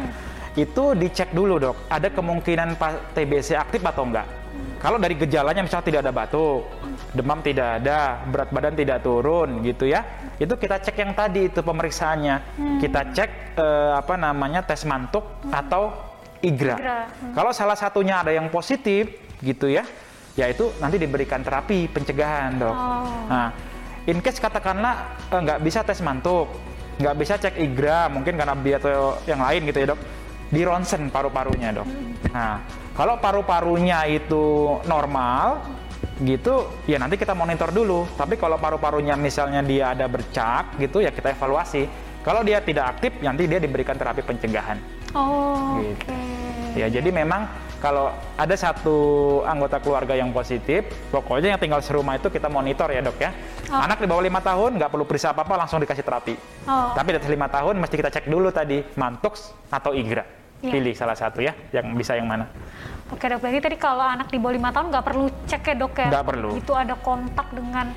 itu 0.56 0.96
dicek 0.96 1.36
dulu 1.36 1.60
dok, 1.60 1.76
ada 1.92 2.08
kemungkinan 2.08 2.80
TBC 3.12 3.52
aktif 3.60 3.84
atau 3.84 4.08
enggak. 4.08 4.24
Kalau 4.80 4.96
dari 4.96 5.12
gejalanya 5.12 5.60
misalnya 5.60 5.86
tidak 5.92 6.00
ada 6.08 6.12
batuk, 6.16 6.64
demam 7.12 7.44
tidak 7.44 7.84
ada, 7.84 8.24
berat 8.32 8.48
badan 8.48 8.72
tidak 8.72 9.04
turun 9.04 9.60
gitu 9.60 9.84
ya, 9.84 10.00
itu 10.40 10.56
kita 10.56 10.80
cek 10.80 10.96
yang 10.96 11.12
tadi 11.12 11.52
itu 11.52 11.60
pemeriksaannya, 11.60 12.36
kita 12.80 13.00
cek 13.12 13.60
eh, 13.60 13.92
apa 13.92 14.16
namanya 14.16 14.64
tes 14.64 14.88
mantuk 14.88 15.22
atau 15.52 15.92
IGRA. 16.40 16.80
IGRA, 16.80 17.00
Kalau 17.36 17.52
salah 17.52 17.76
satunya 17.76 18.24
ada 18.24 18.32
yang 18.32 18.48
positif 18.48 19.20
gitu 19.44 19.68
ya, 19.68 19.84
yaitu 20.40 20.72
nanti 20.80 20.96
diberikan 20.96 21.44
terapi 21.44 21.84
pencegahan 21.92 22.56
dok. 22.56 22.72
Oh. 22.72 23.28
Nah, 23.28 23.52
in 24.08 24.24
case 24.24 24.40
katakanlah 24.40 25.20
eh, 25.28 25.40
nggak 25.44 25.60
bisa 25.60 25.84
tes 25.84 26.00
mantuk, 26.00 26.48
nggak 26.96 27.14
bisa 27.20 27.36
cek 27.36 27.60
IGRA, 27.60 28.08
mungkin 28.08 28.40
karena 28.40 28.56
biaya 28.56 28.80
atau 28.80 29.20
yang 29.28 29.44
lain 29.44 29.60
gitu 29.68 29.78
ya 29.84 29.86
dok, 29.92 30.00
di 30.48 30.60
ronsen 30.64 31.12
paru-parunya 31.12 31.76
dok. 31.76 31.88
Nah, 32.32 32.64
kalau 32.96 33.20
paru-parunya 33.20 34.08
itu 34.08 34.76
normal, 34.88 35.60
gitu, 36.20 36.68
ya 36.84 36.96
nanti 36.96 37.16
kita 37.20 37.36
monitor 37.36 37.72
dulu. 37.72 38.08
Tapi 38.16 38.36
kalau 38.40 38.56
paru-parunya 38.56 39.16
misalnya 39.16 39.60
dia 39.60 39.92
ada 39.92 40.08
bercak, 40.08 40.76
gitu, 40.80 41.04
ya 41.04 41.12
kita 41.12 41.32
evaluasi. 41.36 41.84
Kalau 42.20 42.44
dia 42.44 42.60
tidak 42.60 42.96
aktif, 42.96 43.16
nanti 43.24 43.48
dia 43.48 43.56
diberikan 43.56 43.96
terapi 43.96 44.20
pencegahan. 44.20 44.76
Oh, 45.16 45.80
Gitu. 45.80 46.04
oke. 46.12 46.76
Ya, 46.76 46.86
jadi 46.92 47.08
memang 47.10 47.48
kalau 47.80 48.12
ada 48.36 48.54
satu 48.60 48.96
anggota 49.48 49.80
keluarga 49.80 50.12
yang 50.12 50.30
positif, 50.36 50.84
pokoknya 51.08 51.56
yang 51.56 51.60
tinggal 51.60 51.80
serumah 51.80 52.20
itu 52.20 52.28
kita 52.28 52.52
monitor 52.52 52.92
ya 52.92 53.00
dok 53.00 53.16
ya. 53.16 53.32
Oh. 53.72 53.80
Anak 53.80 54.04
di 54.04 54.06
bawah 54.06 54.20
lima 54.20 54.44
tahun 54.44 54.76
nggak 54.76 54.90
perlu 54.92 55.08
periksa 55.08 55.32
apa-apa 55.32 55.64
langsung 55.64 55.80
dikasih 55.80 56.04
terapi. 56.04 56.36
Oh. 56.68 56.92
Tapi 56.92 57.16
di 57.16 57.16
atas 57.16 57.32
lima 57.32 57.48
tahun 57.48 57.80
mesti 57.80 57.94
kita 57.96 58.12
cek 58.12 58.28
dulu 58.28 58.52
tadi 58.52 58.84
mantux 59.00 59.56
atau 59.72 59.96
igra. 59.96 60.28
Iya. 60.60 60.76
Pilih 60.76 60.92
salah 60.92 61.16
satu 61.16 61.40
ya, 61.40 61.56
yang 61.72 61.96
bisa 61.96 62.20
yang 62.20 62.28
mana. 62.28 62.44
Oke 63.08 63.24
dok, 63.32 63.40
berarti 63.40 63.64
tadi 63.64 63.76
kalau 63.80 64.04
anak 64.04 64.28
di 64.28 64.36
bawah 64.36 64.54
lima 64.60 64.70
tahun 64.76 64.92
nggak 64.92 65.04
perlu 65.08 65.24
cek 65.48 65.62
ya 65.64 65.74
dok 65.80 65.94
ya? 65.96 66.08
Nggak 66.12 66.26
perlu. 66.28 66.50
Itu 66.60 66.72
ada 66.76 66.94
kontak 67.00 67.48
dengan 67.56 67.96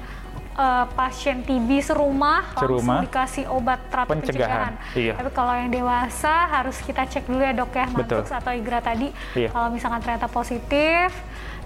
eh, 0.53 0.85
pasien 0.93 1.41
TB 1.41 1.69
serumah, 1.81 2.53
Serumah. 2.57 3.01
langsung 3.01 3.05
dikasih 3.09 3.45
obat 3.49 3.79
terapi 3.89 4.09
pencegahan. 4.13 4.73
Pencegahan, 4.77 4.97
iya. 4.97 5.13
Tapi 5.17 5.29
kalau 5.33 5.53
yang 5.57 5.69
dewasa 5.73 6.33
harus 6.47 6.77
kita 6.81 7.03
cek 7.09 7.25
dulu 7.25 7.41
ya 7.41 7.53
dok 7.53 7.73
ya, 7.73 7.85
Betul. 7.89 8.21
Mantux 8.21 8.27
atau 8.29 8.51
IGRA 8.53 8.79
tadi. 8.79 9.07
Iya. 9.33 9.49
Kalau 9.49 9.67
misalkan 9.73 9.99
ternyata 10.01 10.27
positif 10.29 11.09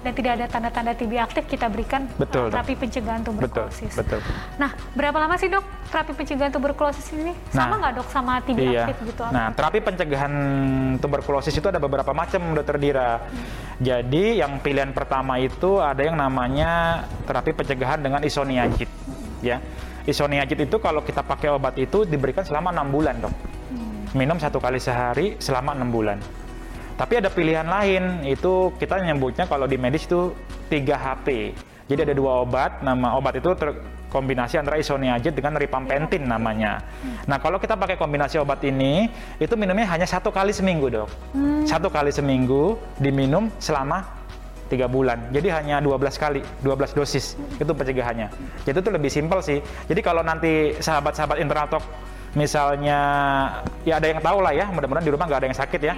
dan 0.08 0.16
tidak 0.16 0.32
ada 0.40 0.46
tanda-tanda 0.48 0.96
TB 0.96 1.14
aktif, 1.20 1.44
kita 1.52 1.68
berikan 1.68 2.08
Betul, 2.16 2.48
terapi 2.48 2.80
pencegahan 2.80 3.20
Betul, 3.28 3.44
tuberkulosis. 3.44 3.92
betul. 3.92 4.24
Nah, 4.56 4.72
berapa 4.96 5.18
lama 5.20 5.36
sih 5.36 5.52
dok 5.52 5.68
terapi 5.92 6.16
pencegahan 6.16 6.48
tuberkulosis 6.56 7.12
ini? 7.12 7.36
Sama 7.52 7.76
Nah, 7.76 7.78
nggak 7.84 7.94
dok 8.00 8.08
sama 8.08 8.40
TB 8.40 8.60
Iya. 8.64 8.88
aktif 8.88 8.98
gitu? 9.04 9.24
Nah, 9.28 9.52
terapi 9.52 9.80
pencegahan 9.84 10.34
tuberkulosis 11.04 11.52
itu 11.52 11.68
ada 11.68 11.76
beberapa 11.84 12.16
macam, 12.16 12.56
Dokter 12.56 12.80
Dira. 12.80 13.20
Jadi, 13.84 14.40
yang 14.40 14.64
pilihan 14.64 14.96
pertama 14.96 15.44
itu 15.44 15.84
ada 15.84 16.00
yang 16.00 16.16
namanya 16.16 17.04
terapi 17.28 17.52
pencegahan 17.52 18.00
dengan 18.00 18.24
isoniazid, 18.24 18.88
ya. 19.44 19.60
Isoniazid 20.08 20.72
itu 20.72 20.80
kalau 20.80 21.04
kita 21.04 21.20
pakai 21.20 21.52
obat 21.52 21.76
itu 21.76 22.08
diberikan 22.08 22.48
selama 22.48 22.72
enam 22.72 22.88
bulan, 22.88 23.20
dok. 23.20 23.36
Minum 24.16 24.40
satu 24.40 24.64
kali 24.64 24.80
sehari 24.80 25.36
selama 25.36 25.76
enam 25.76 25.92
bulan. 25.92 26.18
Tapi 26.98 27.14
ada 27.22 27.30
pilihan 27.30 27.70
lain, 27.70 28.26
itu 28.26 28.74
kita 28.82 28.98
nyebutnya 28.98 29.46
kalau 29.46 29.70
di 29.70 29.78
medis 29.78 30.10
itu 30.10 30.34
3HP. 30.74 31.54
Jadi 31.88 32.00
ada 32.04 32.14
dua 32.18 32.44
obat, 32.44 32.84
nama 32.84 33.16
obat 33.16 33.38
itu 33.40 33.54
kombinasi 34.12 34.60
antara 34.60 34.76
isoniazid 34.82 35.38
dengan 35.38 35.56
ripampentin 35.56 36.26
namanya. 36.26 36.84
Nah 37.30 37.38
kalau 37.40 37.62
kita 37.62 37.80
pakai 37.80 37.96
kombinasi 37.96 38.42
obat 38.42 38.60
ini, 38.66 39.08
itu 39.40 39.54
minumnya 39.56 39.88
hanya 39.88 40.04
satu 40.10 40.34
kali 40.34 40.52
seminggu 40.52 40.92
dok. 40.92 41.08
Hmm. 41.32 41.64
Satu 41.64 41.88
kali 41.88 42.12
seminggu 42.12 42.76
diminum 43.00 43.48
selama 43.62 44.04
tiga 44.68 44.90
bulan. 44.92 45.32
Jadi 45.32 45.48
hanya 45.48 45.80
12 45.80 46.20
kali, 46.20 46.42
12 46.66 46.92
dosis 46.92 47.40
itu 47.56 47.72
pencegahannya. 47.72 48.28
Jadi 48.68 48.78
itu 48.84 48.92
lebih 48.92 49.12
simpel 49.12 49.40
sih. 49.40 49.64
Jadi 49.88 50.02
kalau 50.04 50.26
nanti 50.26 50.76
sahabat-sahabat 50.76 51.40
internatok 51.40 51.84
misalnya 52.36 53.00
ya 53.88 54.02
ada 54.02 54.08
yang 54.12 54.20
tahu 54.20 54.40
lah 54.44 54.54
ya 54.56 54.66
mudah-mudahan 54.74 55.06
di 55.06 55.14
rumah 55.14 55.26
nggak 55.30 55.40
ada 55.40 55.48
yang 55.48 55.60
sakit 55.60 55.82
ya 55.82 55.96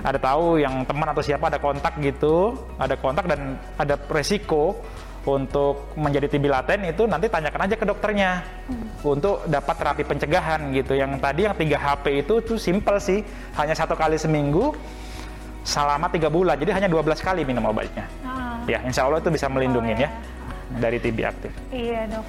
ada 0.00 0.18
tahu 0.20 0.60
yang 0.60 0.84
teman 0.88 1.08
atau 1.12 1.22
siapa 1.24 1.48
ada 1.52 1.60
kontak 1.60 1.96
gitu 2.00 2.56
ada 2.80 2.96
kontak 2.96 3.28
dan 3.28 3.56
ada 3.76 3.96
resiko 4.08 4.80
untuk 5.28 5.92
menjadi 6.00 6.32
TB 6.32 6.44
laten 6.48 6.80
itu 6.88 7.04
nanti 7.04 7.28
tanyakan 7.28 7.68
aja 7.68 7.76
ke 7.76 7.84
dokternya 7.84 8.40
hmm. 8.40 9.04
untuk 9.04 9.44
dapat 9.44 9.74
terapi 9.76 10.02
pencegahan 10.08 10.72
gitu 10.72 10.96
yang 10.96 11.20
tadi 11.20 11.44
yang 11.44 11.52
3 11.52 11.60
HP 11.76 12.04
itu 12.24 12.34
tuh 12.40 12.56
simple 12.56 12.96
sih 12.96 13.20
hanya 13.60 13.76
satu 13.76 13.92
kali 13.92 14.16
seminggu 14.16 14.72
selama 15.60 16.08
tiga 16.08 16.32
bulan 16.32 16.56
jadi 16.56 16.72
hanya 16.72 16.88
12 16.88 17.20
kali 17.20 17.44
minum 17.44 17.68
obatnya 17.68 18.08
ah. 18.24 18.64
ya 18.64 18.80
insya 18.80 19.04
Allah 19.04 19.20
itu 19.20 19.28
bisa 19.28 19.44
melindungi 19.52 19.92
oh, 19.92 20.00
ya. 20.00 20.08
ya 20.08 20.10
dari 20.80 20.96
TB 20.96 21.18
aktif 21.20 21.52
iya 21.68 22.08
dok 22.08 22.24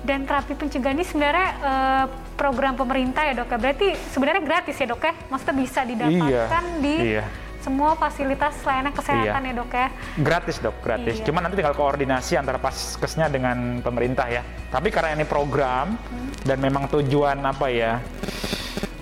dan 0.00 0.24
terapi 0.24 0.56
pencegahan 0.56 0.96
ini 0.96 1.04
sebenarnya 1.04 1.48
uh, 1.60 2.04
program 2.36 2.72
pemerintah 2.72 3.28
ya 3.28 3.34
dok 3.36 3.52
ya 3.52 3.58
berarti 3.60 3.86
sebenarnya 4.12 4.42
gratis 4.42 4.76
ya 4.80 4.86
dok 4.88 5.02
ya 5.04 5.12
maksudnya 5.28 5.56
bisa 5.60 5.80
didapatkan 5.84 6.64
iya, 6.64 6.80
di 6.80 6.94
iya. 7.16 7.24
semua 7.60 7.92
fasilitas 8.00 8.56
layanan 8.64 8.92
kesehatan 8.96 9.42
iya. 9.44 9.50
ya 9.52 9.58
dok 9.60 9.72
ya 9.76 9.88
gratis 10.24 10.56
dok 10.56 10.76
gratis 10.80 11.14
iya. 11.20 11.24
cuma 11.28 11.44
nanti 11.44 11.54
tinggal 11.60 11.76
koordinasi 11.76 12.32
antara 12.40 12.56
paskesnya 12.56 13.28
dengan 13.28 13.84
pemerintah 13.84 14.26
ya 14.32 14.42
tapi 14.72 14.88
karena 14.88 15.20
ini 15.20 15.28
program 15.28 15.92
hmm. 15.92 16.48
dan 16.48 16.56
memang 16.64 16.88
tujuan 16.88 17.36
apa 17.44 17.66
ya 17.68 18.00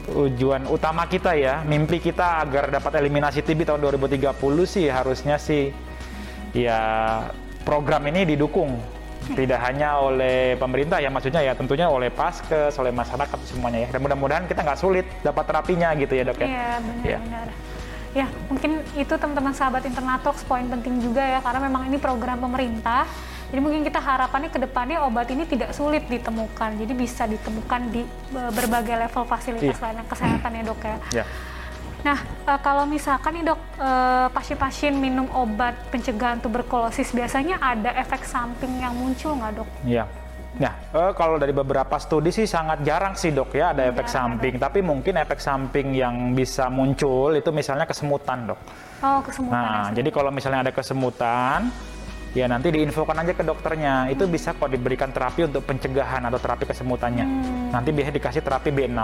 tujuan 0.09 0.67
utama 0.67 1.07
kita 1.07 1.37
ya 1.39 1.63
mimpi 1.63 2.01
kita 2.03 2.43
agar 2.43 2.73
dapat 2.73 2.99
eliminasi 2.99 3.45
TB 3.45 3.69
tahun 3.69 3.81
2030 3.87 4.35
sih 4.67 4.89
harusnya 4.89 5.37
sih 5.39 5.71
ya 6.57 6.81
program 7.63 8.03
ini 8.09 8.35
didukung 8.35 8.98
tidak 9.35 9.61
hanya 9.61 10.01
oleh 10.01 10.57
pemerintah 10.57 11.03
ya 11.03 11.13
maksudnya 11.13 11.45
ya 11.45 11.53
tentunya 11.53 11.87
oleh 11.91 12.09
paskes 12.09 12.75
oleh 12.81 12.95
masyarakat 12.95 13.39
semuanya 13.45 13.85
ya. 13.85 13.89
Dan 13.93 14.01
mudah-mudahan 14.05 14.45
kita 14.49 14.65
nggak 14.65 14.81
sulit 14.81 15.07
dapat 15.21 15.45
terapinya 15.49 15.93
gitu 15.99 16.13
ya 16.17 16.25
dok 16.25 16.39
ya? 16.41 16.47
Iya 16.49 16.71
benar-benar 16.81 17.47
ya. 17.49 17.57
ya 18.25 18.27
mungkin 18.49 18.71
itu 18.97 19.15
teman-teman 19.15 19.53
sahabat 19.53 19.83
internatox 19.85 20.43
poin 20.49 20.65
penting 20.67 21.03
juga 21.05 21.21
ya 21.21 21.39
karena 21.45 21.61
memang 21.69 21.91
ini 21.91 21.97
program 22.01 22.39
pemerintah. 22.41 23.05
Jadi 23.49 23.65
mungkin 23.65 23.81
kita 23.81 23.97
harapannya 23.97 24.53
ke 24.53 24.61
depannya 24.61 25.01
obat 25.09 25.33
ini 25.33 25.49
tidak 25.49 25.73
sulit 25.73 26.05
ditemukan. 26.05 26.85
Jadi 26.85 26.93
bisa 26.93 27.25
ditemukan 27.25 27.81
di 27.89 28.05
berbagai 28.29 29.09
level 29.09 29.25
fasilitas 29.25 29.73
iya. 29.73 29.85
layanan 29.89 30.05
kesehatan 30.05 30.51
ya 30.53 30.63
dok 30.69 30.81
ya, 30.85 30.97
ya 31.23 31.25
Nah, 32.07 32.19
e, 32.47 32.53
kalau 32.63 32.85
misalkan 32.87 33.43
nih 33.43 33.45
dok, 33.51 33.61
e, 33.75 33.91
pasien-pasien 34.31 34.95
minum 34.95 35.27
obat 35.35 35.75
pencegahan 35.91 36.39
tuberkulosis 36.39 37.11
biasanya 37.11 37.59
ada 37.59 37.91
efek 37.99 38.23
samping 38.23 38.79
yang 38.79 38.95
muncul 38.95 39.35
nggak 39.35 39.53
dok? 39.59 39.69
Iya. 39.83 40.07
Nah, 40.59 40.75
e, 40.95 41.03
kalau 41.19 41.37
dari 41.43 41.51
beberapa 41.51 41.99
studi 41.99 42.31
sih 42.31 42.47
sangat 42.47 42.87
jarang 42.87 43.19
sih 43.19 43.35
dok 43.35 43.51
ya 43.55 43.75
ada 43.75 43.91
efek 43.91 44.07
samping. 44.07 44.63
Tapi 44.63 44.79
mungkin 44.83 45.19
efek 45.19 45.43
samping 45.43 45.95
yang 45.95 46.35
bisa 46.39 46.71
muncul 46.71 47.35
itu 47.35 47.51
misalnya 47.51 47.85
kesemutan 47.85 48.55
dok. 48.55 48.61
Oh, 49.03 49.19
kesemutan. 49.23 49.55
Nah, 49.55 49.91
ya, 49.91 50.03
jadi 50.03 50.11
kalau 50.11 50.31
misalnya 50.31 50.67
ada 50.67 50.73
kesemutan, 50.75 51.71
ya 52.35 52.47
nanti 52.51 52.71
diinfokan 52.75 53.27
aja 53.27 53.33
ke 53.35 53.43
dokternya. 53.43 54.07
Hmm. 54.07 54.15
Itu 54.15 54.27
bisa 54.31 54.55
kok 54.55 54.71
diberikan 54.71 55.11
terapi 55.11 55.47
untuk 55.47 55.67
pencegahan 55.67 56.23
atau 56.27 56.39
terapi 56.39 56.67
kesemutannya. 56.67 57.27
Hmm. 57.27 57.71
Nanti 57.75 57.91
biasanya 57.95 58.17
dikasih 58.19 58.43
terapi 58.43 58.71
B6. 58.71 59.01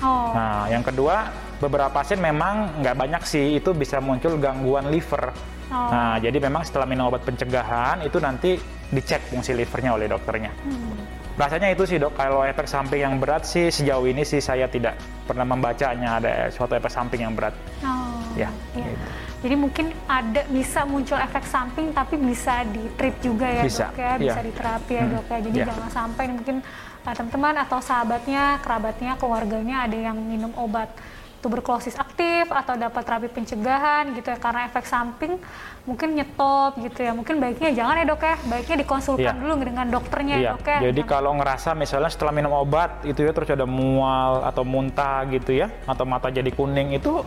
Oh. 0.00 0.32
Nah, 0.32 0.66
yang 0.72 0.84
kedua 0.84 1.28
beberapa 1.60 1.92
pasien 1.92 2.18
memang 2.18 2.80
nggak 2.80 2.96
banyak 2.96 3.22
sih 3.24 3.60
itu 3.60 3.76
bisa 3.76 4.00
muncul 4.00 4.40
gangguan 4.40 4.88
liver. 4.88 5.32
Oh. 5.70 5.88
Nah, 5.92 6.18
jadi 6.18 6.36
memang 6.40 6.66
setelah 6.66 6.88
minum 6.88 7.12
obat 7.12 7.22
pencegahan 7.22 8.02
itu 8.02 8.18
nanti 8.18 8.58
dicek 8.90 9.22
fungsi 9.30 9.54
livernya 9.54 9.94
oleh 9.94 10.10
dokternya. 10.10 10.50
Hmm. 10.66 10.98
Rasanya 11.38 11.72
itu 11.72 11.88
sih 11.88 11.96
dok, 11.96 12.12
kalau 12.18 12.44
efek 12.44 12.68
samping 12.68 13.00
yang 13.00 13.16
berat 13.16 13.48
sih 13.48 13.72
sejauh 13.72 14.04
ini 14.04 14.26
sih 14.26 14.44
saya 14.44 14.68
tidak 14.68 14.98
pernah 15.24 15.46
membacanya 15.46 16.20
ada 16.20 16.32
suatu 16.52 16.76
efek 16.76 16.90
samping 16.90 17.24
yang 17.24 17.32
berat. 17.32 17.54
Oh, 17.80 18.20
ya. 18.36 18.50
Iya. 18.76 18.92
Gitu. 18.92 19.06
Jadi 19.40 19.54
mungkin 19.56 19.86
ada 20.04 20.44
bisa 20.52 20.84
muncul 20.84 21.16
efek 21.16 21.48
samping 21.48 21.96
tapi 21.96 22.20
bisa 22.20 22.60
di 22.68 22.84
treat 22.92 23.16
juga 23.24 23.48
ya 23.48 23.64
bisa. 23.64 23.88
dok 23.88 23.96
ya, 23.96 24.12
bisa 24.20 24.36
ya. 24.36 24.44
diterapi 24.44 24.92
ya 24.92 25.04
hmm. 25.04 25.12
dok 25.16 25.26
ya. 25.32 25.38
Jadi 25.40 25.58
ya. 25.64 25.66
jangan 25.72 25.88
sampai 25.88 26.24
mungkin 26.28 26.56
teman-teman 27.02 27.54
atau 27.64 27.80
sahabatnya, 27.80 28.60
kerabatnya, 28.60 29.16
keluarganya 29.16 29.88
ada 29.88 29.96
yang 29.96 30.16
minum 30.20 30.52
obat 30.56 30.92
tuberkulosis 31.40 31.96
aktif 31.96 32.52
atau 32.52 32.76
dapat 32.76 33.00
terapi 33.00 33.28
pencegahan 33.32 34.12
gitu 34.12 34.28
ya 34.28 34.36
karena 34.36 34.68
efek 34.68 34.84
samping 34.84 35.40
mungkin 35.88 36.12
nyetop 36.12 36.76
gitu 36.76 37.00
ya 37.00 37.16
mungkin 37.16 37.40
baiknya 37.40 37.72
jangan 37.72 37.96
ya 37.96 38.04
dok 38.04 38.20
ya 38.20 38.36
baiknya 38.44 38.76
dikonsulkan 38.84 39.34
ya. 39.34 39.40
dulu 39.40 39.52
dengan 39.64 39.86
dokternya 39.88 40.36
ya. 40.36 40.50
dok 40.52 40.68
ya 40.68 40.78
jadi 40.92 41.00
kalau 41.08 41.32
ngerasa 41.40 41.72
misalnya 41.72 42.12
setelah 42.12 42.36
minum 42.36 42.52
obat 42.52 43.00
itu 43.08 43.24
ya 43.24 43.32
terus 43.32 43.48
ada 43.48 43.64
mual 43.64 44.44
atau 44.44 44.68
muntah 44.68 45.24
gitu 45.32 45.56
ya 45.56 45.72
atau 45.88 46.04
mata 46.04 46.28
jadi 46.28 46.52
kuning 46.52 47.00
itu 47.00 47.24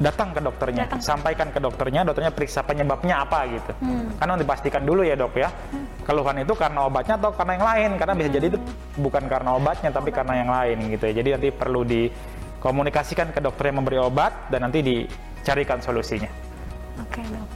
datang 0.00 0.32
ke 0.32 0.40
dokternya 0.40 0.88
datang. 0.88 1.00
sampaikan 1.04 1.52
ke 1.52 1.60
dokternya 1.60 2.08
dokternya 2.08 2.32
periksa 2.32 2.64
penyebabnya 2.64 3.20
apa 3.20 3.44
gitu 3.52 3.72
hmm. 3.84 4.16
karena 4.16 4.32
dipastikan 4.40 4.82
dulu 4.82 5.04
ya 5.04 5.12
dok 5.12 5.36
ya 5.36 5.52
hmm. 5.52 6.08
keluhan 6.08 6.40
itu 6.40 6.56
karena 6.56 6.88
obatnya 6.88 7.20
atau 7.20 7.30
karena 7.36 7.52
yang 7.60 7.66
lain 7.68 7.90
karena 8.00 8.14
bisa 8.16 8.28
hmm. 8.32 8.36
jadi 8.40 8.46
itu 8.48 8.58
bukan 8.96 9.24
karena 9.28 9.50
obatnya 9.60 9.90
tapi 9.92 10.08
karena 10.08 10.34
yang 10.40 10.50
lain 10.50 10.76
gitu 10.96 11.04
ya 11.04 11.14
jadi 11.20 11.28
nanti 11.36 11.48
perlu 11.52 11.84
di 11.84 12.08
komunikasikan 12.60 13.32
ke 13.32 13.40
dokter 13.40 13.72
yang 13.72 13.80
memberi 13.82 13.98
obat 13.98 14.52
dan 14.52 14.68
nanti 14.68 14.84
dicarikan 14.84 15.80
solusinya. 15.80 16.28
Oke 17.00 17.24
dok. 17.24 17.48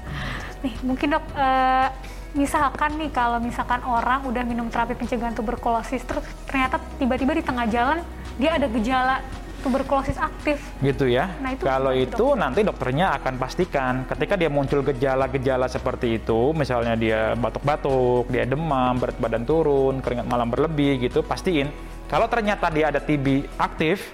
Nih 0.65 0.75
mungkin 0.81 1.07
dok, 1.13 1.25
uh, 1.37 1.89
misalkan 2.33 2.97
nih 2.97 3.13
kalau 3.13 3.39
misalkan 3.39 3.85
orang 3.85 4.25
udah 4.25 4.43
minum 4.43 4.73
terapi 4.73 4.97
pencegahan 4.97 5.37
tuberkulosis 5.37 6.03
terus 6.09 6.25
ternyata 6.49 6.81
tiba-tiba 6.97 7.37
di 7.37 7.45
tengah 7.45 7.69
jalan 7.69 8.01
dia 8.41 8.57
ada 8.57 8.67
gejala 8.67 9.23
tuberkulosis 9.65 10.21
aktif. 10.21 10.61
Gitu 10.85 11.09
ya. 11.09 11.33
Nah, 11.41 11.57
itu 11.57 11.65
Kalau 11.65 11.97
itu 11.97 12.27
dok? 12.37 12.37
nanti 12.37 12.61
dokternya 12.61 13.17
akan 13.17 13.35
pastikan 13.41 14.05
ketika 14.05 14.37
dia 14.37 14.53
muncul 14.53 14.85
gejala-gejala 14.85 15.67
seperti 15.73 16.21
itu, 16.21 16.53
misalnya 16.53 16.95
dia 16.95 17.33
batuk-batuk, 17.33 18.29
dia 18.29 18.45
demam, 18.45 19.01
berat 19.01 19.17
badan 19.17 19.49
turun, 19.49 20.05
keringat 20.05 20.29
malam 20.29 20.53
berlebih 20.53 21.01
gitu, 21.01 21.25
pastiin 21.25 21.73
kalau 22.05 22.29
ternyata 22.29 22.69
dia 22.69 22.93
ada 22.93 23.01
TB 23.01 23.57
aktif, 23.57 24.13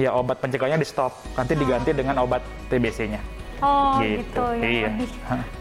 ya 0.00 0.16
obat 0.16 0.40
pencegahannya 0.40 0.80
di 0.80 0.88
stop 0.88 1.12
nanti 1.36 1.52
diganti 1.52 1.92
dengan 1.92 2.24
obat 2.24 2.40
TBC-nya 2.72 3.36
Oh 3.64 3.96
gitu, 4.04 4.20
gitu 4.20 4.44
ya 4.60 4.68
iya. 4.68 4.88
lebih 4.92 5.08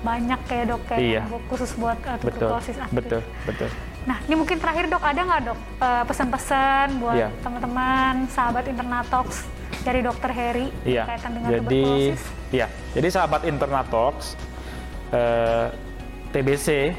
banyak 0.04 0.39
kayak 0.52 0.65
dok 0.67 0.82
kayak 0.84 1.00
iya. 1.00 1.21
khusus 1.48 1.71
buat 1.80 1.95
uh, 2.04 2.19
tuberkulosis 2.19 2.76
aktif. 2.76 2.95
Betul, 3.00 3.21
betul. 3.48 3.69
Nah 4.06 4.18
ini 4.30 4.36
mungkin 4.38 4.58
terakhir 4.62 4.86
dok 4.86 5.02
ada 5.02 5.22
nggak 5.22 5.41
dok 5.50 5.60
uh, 5.82 6.04
pesan-pesan 6.06 6.88
buat 7.02 7.18
iya. 7.18 7.30
teman-teman 7.41 8.30
sahabat 8.30 8.70
Internatox 8.70 9.50
dari 9.82 10.06
dokter 10.06 10.30
Heri 10.30 10.70
iya. 10.86 11.10
kaitan 11.10 11.32
dengan 11.34 11.50
jadi, 11.50 11.62
tuberkulosis? 11.62 12.22
Iya, 12.54 12.68
jadi 12.94 13.08
sahabat 13.10 13.41
Internatox 13.50 14.38
uh, 15.10 15.74
TBC 16.30 16.94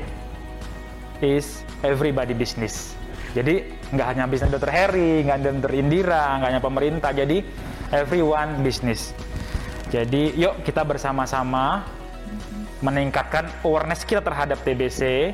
is 1.23 1.63
everybody 1.87 2.35
business. 2.35 2.99
Jadi 3.37 3.69
nggak 3.93 4.07
hanya 4.17 4.25
bisnis 4.25 4.49
dokter 4.49 4.73
Harry, 4.73 5.23
nggak 5.23 5.35
hanya 5.37 5.53
dokter 5.61 5.75
Indira, 5.77 6.41
nggak 6.41 6.49
hanya 6.57 6.63
pemerintah. 6.63 7.11
Jadi 7.13 7.45
everyone 7.93 8.65
bisnis. 8.65 9.13
Jadi 9.93 10.35
yuk 10.35 10.65
kita 10.65 10.83
bersama-sama 10.83 11.85
meningkatkan 12.81 13.47
awareness 13.63 14.03
kita 14.09 14.25
terhadap 14.25 14.59
TBC. 14.65 15.33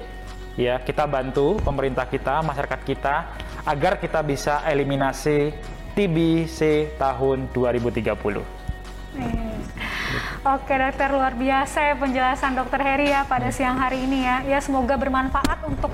Ya, 0.53 0.77
kita 0.77 1.09
bantu 1.09 1.57
pemerintah 1.65 2.05
kita, 2.05 2.45
masyarakat 2.45 2.81
kita 2.85 3.25
agar 3.65 3.97
kita 3.97 4.21
bisa 4.21 4.61
eliminasi 4.69 5.57
TBC 5.97 6.93
tahun 7.01 7.49
2030. 7.57 8.63
Oke 10.43 10.75
dokter 10.75 11.09
luar 11.15 11.33
biasa 11.39 11.79
ya 11.93 11.95
penjelasan 11.95 12.53
dokter 12.59 12.81
Heri 12.83 13.15
ya 13.15 13.23
pada 13.25 13.49
siang 13.55 13.79
hari 13.79 14.05
ini 14.05 14.27
ya. 14.27 14.37
Ya 14.45 14.59
semoga 14.61 14.99
bermanfaat 14.99 15.63
untuk 15.65 15.89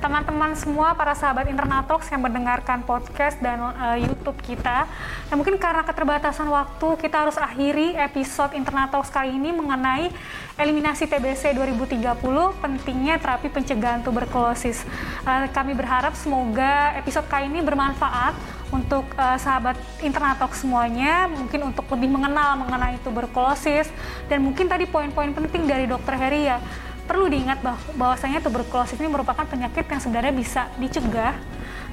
teman-teman 0.00 0.56
semua 0.56 0.96
para 0.96 1.12
sahabat 1.12 1.44
Internatox 1.52 2.08
yang 2.08 2.24
mendengarkan 2.24 2.80
podcast 2.88 3.36
dan 3.38 3.60
uh, 3.60 3.96
YouTube 4.00 4.40
kita. 4.40 4.88
Dan 5.28 5.36
mungkin 5.36 5.60
karena 5.60 5.84
keterbatasan 5.84 6.48
waktu 6.48 6.88
kita 6.96 7.28
harus 7.28 7.36
akhiri 7.36 7.94
episode 8.00 8.56
Internatox 8.56 9.12
kali 9.12 9.36
ini 9.36 9.52
mengenai 9.52 10.08
eliminasi 10.56 11.04
TBC 11.04 11.52
2030 11.52 12.16
pentingnya 12.64 13.20
terapi 13.20 13.52
pencegahan 13.52 14.00
tuberkulosis. 14.00 14.88
Uh, 15.28 15.44
kami 15.52 15.76
berharap 15.76 16.16
semoga 16.16 16.96
episode 16.96 17.28
kali 17.28 17.52
ini 17.52 17.60
bermanfaat 17.60 18.32
untuk 18.72 19.04
uh, 19.18 19.36
sahabat 19.36 19.76
internatok 20.00 20.54
semuanya 20.54 21.26
mungkin 21.26 21.74
untuk 21.74 21.90
lebih 21.90 22.06
mengenal 22.06 22.54
mengenai 22.54 23.02
tuberkulosis 23.02 23.90
dan 24.30 24.46
mungkin 24.46 24.70
tadi 24.70 24.86
poin-poin 24.86 25.34
penting 25.34 25.66
dari 25.66 25.90
dokter 25.90 26.14
Heri 26.14 26.46
ya 26.46 26.62
perlu 27.10 27.26
diingat 27.26 27.58
bahwa 27.58 27.82
bahwasanya 27.98 28.38
tuberkulosis 28.38 28.94
ini 29.02 29.10
merupakan 29.10 29.42
penyakit 29.42 29.82
yang 29.90 29.98
sebenarnya 29.98 30.30
bisa 30.30 30.70
dicegah 30.78 31.34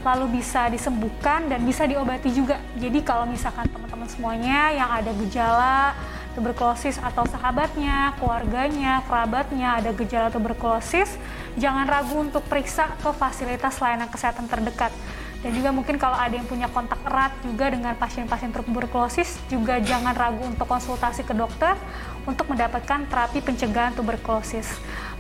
lalu 0.05 0.37
bisa 0.37 0.69
disembuhkan 0.69 1.49
dan 1.49 1.65
bisa 1.65 1.89
diobati 1.89 2.29
juga 2.29 2.61
jadi 2.77 3.01
kalau 3.01 3.25
misalkan 3.25 3.65
teman-teman 3.65 4.05
semuanya 4.05 4.69
yang 4.77 4.93
ada 4.93 5.09
gejala 5.25 5.97
tuberkulosis 6.37 7.01
atau 7.01 7.25
sahabatnya, 7.25 8.13
keluarganya, 8.21 9.01
kerabatnya 9.09 9.81
ada 9.81 9.89
gejala 9.89 10.29
tuberkulosis, 10.29 11.17
jangan 11.57 11.89
ragu 11.89 12.13
untuk 12.13 12.45
periksa 12.45 12.93
ke 13.01 13.09
fasilitas 13.17 13.81
layanan 13.81 14.05
kesehatan 14.05 14.45
terdekat. 14.45 14.93
Dan 15.45 15.53
juga 15.53 15.69
mungkin 15.69 16.01
kalau 16.01 16.17
ada 16.17 16.33
yang 16.33 16.49
punya 16.49 16.65
kontak 16.65 16.97
erat 17.05 17.29
juga 17.45 17.69
dengan 17.69 17.93
pasien-pasien 17.93 18.49
tuberkulosis, 18.49 19.37
juga 19.47 19.77
jangan 19.77 20.17
ragu 20.17 20.41
untuk 20.41 20.65
konsultasi 20.65 21.21
ke 21.21 21.33
dokter 21.37 21.77
untuk 22.25 22.49
mendapatkan 22.49 23.05
terapi 23.05 23.39
pencegahan 23.45 23.93
tuberkulosis. 23.93 24.65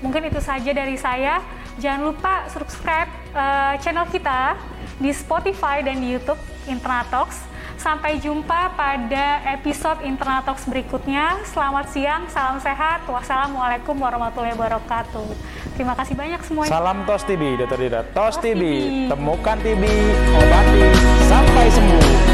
Mungkin 0.01 0.27
itu 0.29 0.41
saja 0.41 0.71
dari 0.73 0.97
saya. 0.97 1.39
Jangan 1.77 2.01
lupa 2.09 2.49
subscribe 2.49 3.09
uh, 3.37 3.77
channel 3.77 4.09
kita 4.09 4.57
di 4.97 5.13
Spotify 5.13 5.85
dan 5.85 6.01
di 6.01 6.17
YouTube 6.17 6.41
Internatox 6.65 7.45
Sampai 7.77 8.17
jumpa 8.17 8.73
pada 8.73 9.45
episode 9.53 10.01
Internal 10.01 10.41
Talks 10.41 10.65
berikutnya. 10.65 11.45
Selamat 11.45 11.85
siang, 11.93 12.25
salam 12.25 12.57
sehat. 12.57 13.05
Wassalamualaikum 13.05 13.93
warahmatullahi 13.93 14.57
wabarakatuh. 14.57 15.29
Terima 15.77 15.93
kasih 15.93 16.17
banyak 16.17 16.41
semuanya. 16.41 16.73
Salam 16.73 17.05
Tos 17.05 17.21
TV, 17.21 17.53
Dr. 17.53 17.77
Dida. 17.77 18.01
Tos, 18.11 18.35
Tos 18.35 18.35
TV. 18.41 18.57
TV, 18.57 18.61
temukan 19.13 19.57
TB, 19.61 19.83
obati 20.33 20.81
sampai 21.29 21.65
sembuh. 21.69 22.26